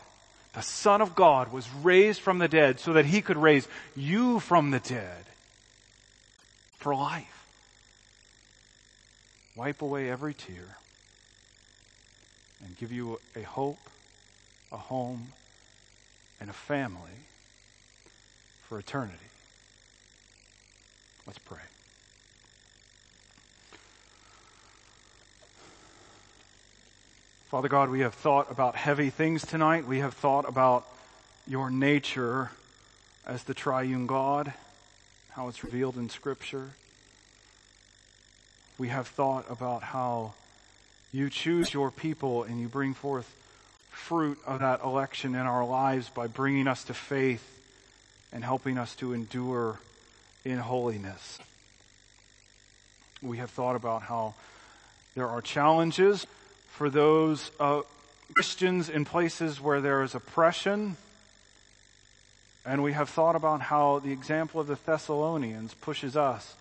the 0.53 0.61
Son 0.61 1.01
of 1.01 1.15
God 1.15 1.51
was 1.51 1.69
raised 1.84 2.21
from 2.21 2.39
the 2.39 2.47
dead 2.47 2.79
so 2.79 2.93
that 2.93 3.05
he 3.05 3.21
could 3.21 3.38
raise 3.38 3.67
you 3.95 4.39
from 4.39 4.71
the 4.71 4.79
dead 4.79 5.25
for 6.77 6.95
life. 6.95 7.45
Wipe 9.55 9.82
away 9.82 10.09
every 10.09 10.34
tear 10.34 10.77
and 12.65 12.77
give 12.77 12.91
you 12.91 13.19
a 13.36 13.41
hope, 13.41 13.79
a 14.72 14.78
home, 14.78 15.34
and 16.39 16.49
a 16.49 16.53
family 16.53 17.11
for 18.67 18.80
eternity. 18.80 19.17
Let's 21.28 21.39
pray. 21.39 21.59
Father 27.49 27.67
God, 27.67 27.89
we 27.89 27.99
have 27.99 28.13
thought 28.13 28.49
about 28.49 28.76
heavy 28.78 29.09
things 29.09 29.45
tonight. 29.45 29.86
We 29.86 29.99
have 29.99 30.13
thought 30.13 30.47
about 30.47 30.88
your 31.45 31.69
nature 31.69 32.51
as 33.28 33.43
the 33.43 33.53
triune 33.53 34.07
God, 34.07 34.53
how 35.32 35.49
it's 35.49 35.63
revealed 35.63 35.97
in 35.97 36.09
Scripture. 36.09 36.69
We 38.78 38.88
have 38.88 39.07
thought 39.07 39.45
about 39.49 39.84
how 39.84 40.34
you 41.11 41.30
choose 41.30 41.74
your 41.74 41.91
people 41.91 42.43
and 42.43 42.59
you 42.59 42.69
bring 42.69 42.93
forth 42.93 43.30
fruit 44.01 44.39
of 44.45 44.59
that 44.59 44.83
election 44.83 45.35
in 45.35 45.41
our 45.41 45.65
lives 45.65 46.09
by 46.09 46.27
bringing 46.27 46.67
us 46.67 46.83
to 46.85 46.93
faith 46.93 47.47
and 48.33 48.43
helping 48.43 48.77
us 48.77 48.95
to 48.95 49.13
endure 49.13 49.79
in 50.43 50.57
holiness. 50.57 51.37
We 53.21 53.37
have 53.37 53.51
thought 53.51 53.75
about 53.75 54.01
how 54.01 54.33
there 55.15 55.27
are 55.27 55.41
challenges 55.41 56.25
for 56.71 56.89
those 56.89 57.51
uh, 57.59 57.81
Christians 58.33 58.89
in 58.89 59.05
places 59.05 59.61
where 59.61 59.81
there 59.81 60.01
is 60.01 60.15
oppression. 60.15 60.97
And 62.65 62.81
we 62.81 62.93
have 62.93 63.09
thought 63.09 63.35
about 63.35 63.61
how 63.61 63.99
the 63.99 64.11
example 64.11 64.59
of 64.59 64.67
the 64.67 64.77
Thessalonians 64.83 65.73
pushes 65.75 66.17
us 66.17 66.55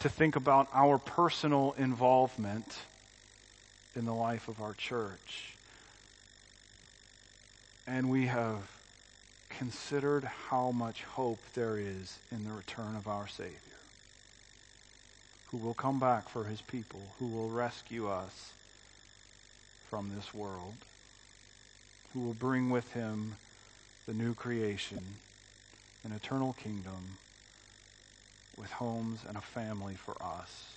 to 0.00 0.08
think 0.08 0.34
about 0.34 0.68
our 0.72 0.98
personal 0.98 1.74
involvement 1.78 2.78
in 3.94 4.06
the 4.06 4.14
life 4.14 4.48
of 4.48 4.60
our 4.60 4.74
church. 4.74 5.49
And 7.90 8.08
we 8.08 8.26
have 8.26 8.70
considered 9.48 10.22
how 10.22 10.70
much 10.70 11.02
hope 11.02 11.40
there 11.54 11.76
is 11.76 12.20
in 12.30 12.44
the 12.44 12.52
return 12.52 12.94
of 12.94 13.08
our 13.08 13.26
Savior, 13.26 13.80
who 15.50 15.56
will 15.56 15.74
come 15.74 15.98
back 15.98 16.28
for 16.28 16.44
his 16.44 16.60
people, 16.60 17.00
who 17.18 17.26
will 17.26 17.50
rescue 17.50 18.08
us 18.08 18.52
from 19.90 20.12
this 20.14 20.32
world, 20.32 20.76
who 22.14 22.20
will 22.20 22.32
bring 22.32 22.70
with 22.70 22.92
him 22.92 23.34
the 24.06 24.14
new 24.14 24.34
creation, 24.34 25.16
an 26.04 26.12
eternal 26.12 26.52
kingdom 26.52 27.18
with 28.56 28.70
homes 28.70 29.18
and 29.26 29.36
a 29.36 29.40
family 29.40 29.96
for 29.96 30.14
us. 30.22 30.74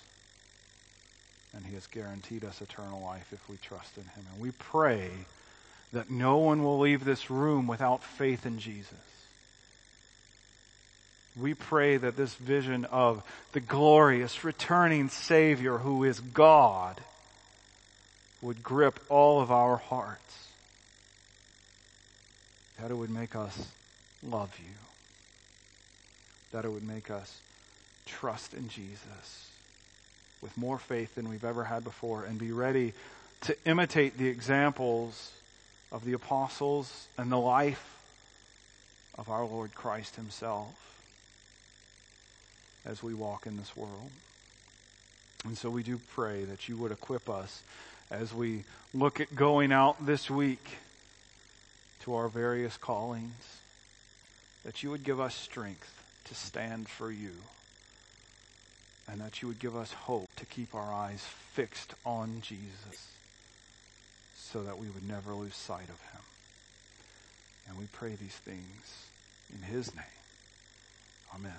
And 1.54 1.64
he 1.64 1.74
has 1.74 1.86
guaranteed 1.86 2.44
us 2.44 2.60
eternal 2.60 3.00
life 3.00 3.28
if 3.32 3.48
we 3.48 3.56
trust 3.56 3.98
in 3.98 4.02
him. 4.02 4.26
And 4.32 4.42
we 4.42 4.50
pray 4.50 5.10
that 5.94 6.10
no 6.10 6.36
one 6.38 6.62
will 6.62 6.80
leave 6.80 7.04
this 7.04 7.30
room 7.30 7.66
without 7.66 8.02
faith 8.02 8.44
in 8.44 8.58
Jesus. 8.58 8.98
We 11.36 11.54
pray 11.54 11.96
that 11.96 12.16
this 12.16 12.34
vision 12.34 12.84
of 12.84 13.22
the 13.52 13.60
glorious 13.60 14.44
returning 14.44 15.08
Savior 15.08 15.78
who 15.78 16.04
is 16.04 16.20
God 16.20 17.00
would 18.42 18.62
grip 18.62 19.00
all 19.08 19.40
of 19.40 19.50
our 19.50 19.76
hearts. 19.76 20.48
That 22.80 22.90
it 22.90 22.94
would 22.94 23.10
make 23.10 23.34
us 23.34 23.68
love 24.22 24.54
you. 24.58 24.74
That 26.52 26.64
it 26.64 26.70
would 26.70 26.86
make 26.86 27.10
us 27.10 27.40
trust 28.04 28.52
in 28.52 28.68
Jesus 28.68 29.50
with 30.40 30.56
more 30.56 30.78
faith 30.78 31.14
than 31.14 31.28
we've 31.28 31.44
ever 31.44 31.64
had 31.64 31.84
before 31.84 32.24
and 32.24 32.38
be 32.38 32.52
ready 32.52 32.92
to 33.42 33.56
imitate 33.64 34.18
the 34.18 34.28
examples 34.28 35.32
of 35.94 36.04
the 36.04 36.12
apostles 36.12 37.06
and 37.16 37.30
the 37.30 37.38
life 37.38 38.02
of 39.16 39.30
our 39.30 39.46
Lord 39.46 39.76
Christ 39.76 40.16
himself 40.16 40.74
as 42.84 43.00
we 43.00 43.14
walk 43.14 43.46
in 43.46 43.56
this 43.56 43.76
world. 43.76 44.10
And 45.44 45.56
so 45.56 45.70
we 45.70 45.84
do 45.84 46.00
pray 46.12 46.42
that 46.42 46.68
you 46.68 46.76
would 46.78 46.90
equip 46.90 47.30
us 47.30 47.62
as 48.10 48.34
we 48.34 48.64
look 48.92 49.20
at 49.20 49.36
going 49.36 49.70
out 49.70 50.04
this 50.04 50.28
week 50.28 50.66
to 52.02 52.14
our 52.14 52.26
various 52.28 52.76
callings, 52.76 53.58
that 54.64 54.82
you 54.82 54.90
would 54.90 55.04
give 55.04 55.20
us 55.20 55.36
strength 55.36 56.02
to 56.24 56.34
stand 56.34 56.88
for 56.88 57.12
you, 57.12 57.34
and 59.08 59.20
that 59.20 59.42
you 59.42 59.48
would 59.48 59.60
give 59.60 59.76
us 59.76 59.92
hope 59.92 60.28
to 60.34 60.44
keep 60.44 60.74
our 60.74 60.92
eyes 60.92 61.24
fixed 61.52 61.94
on 62.04 62.40
Jesus 62.40 63.14
so 64.52 64.62
that 64.62 64.78
we 64.78 64.88
would 64.88 65.06
never 65.06 65.34
lose 65.34 65.56
sight 65.56 65.88
of 65.88 66.00
him. 66.12 66.20
And 67.66 67.78
we 67.78 67.86
pray 67.86 68.14
these 68.14 68.36
things 68.36 69.08
in 69.52 69.62
his 69.62 69.94
name. 69.94 70.04
Amen. 71.34 71.52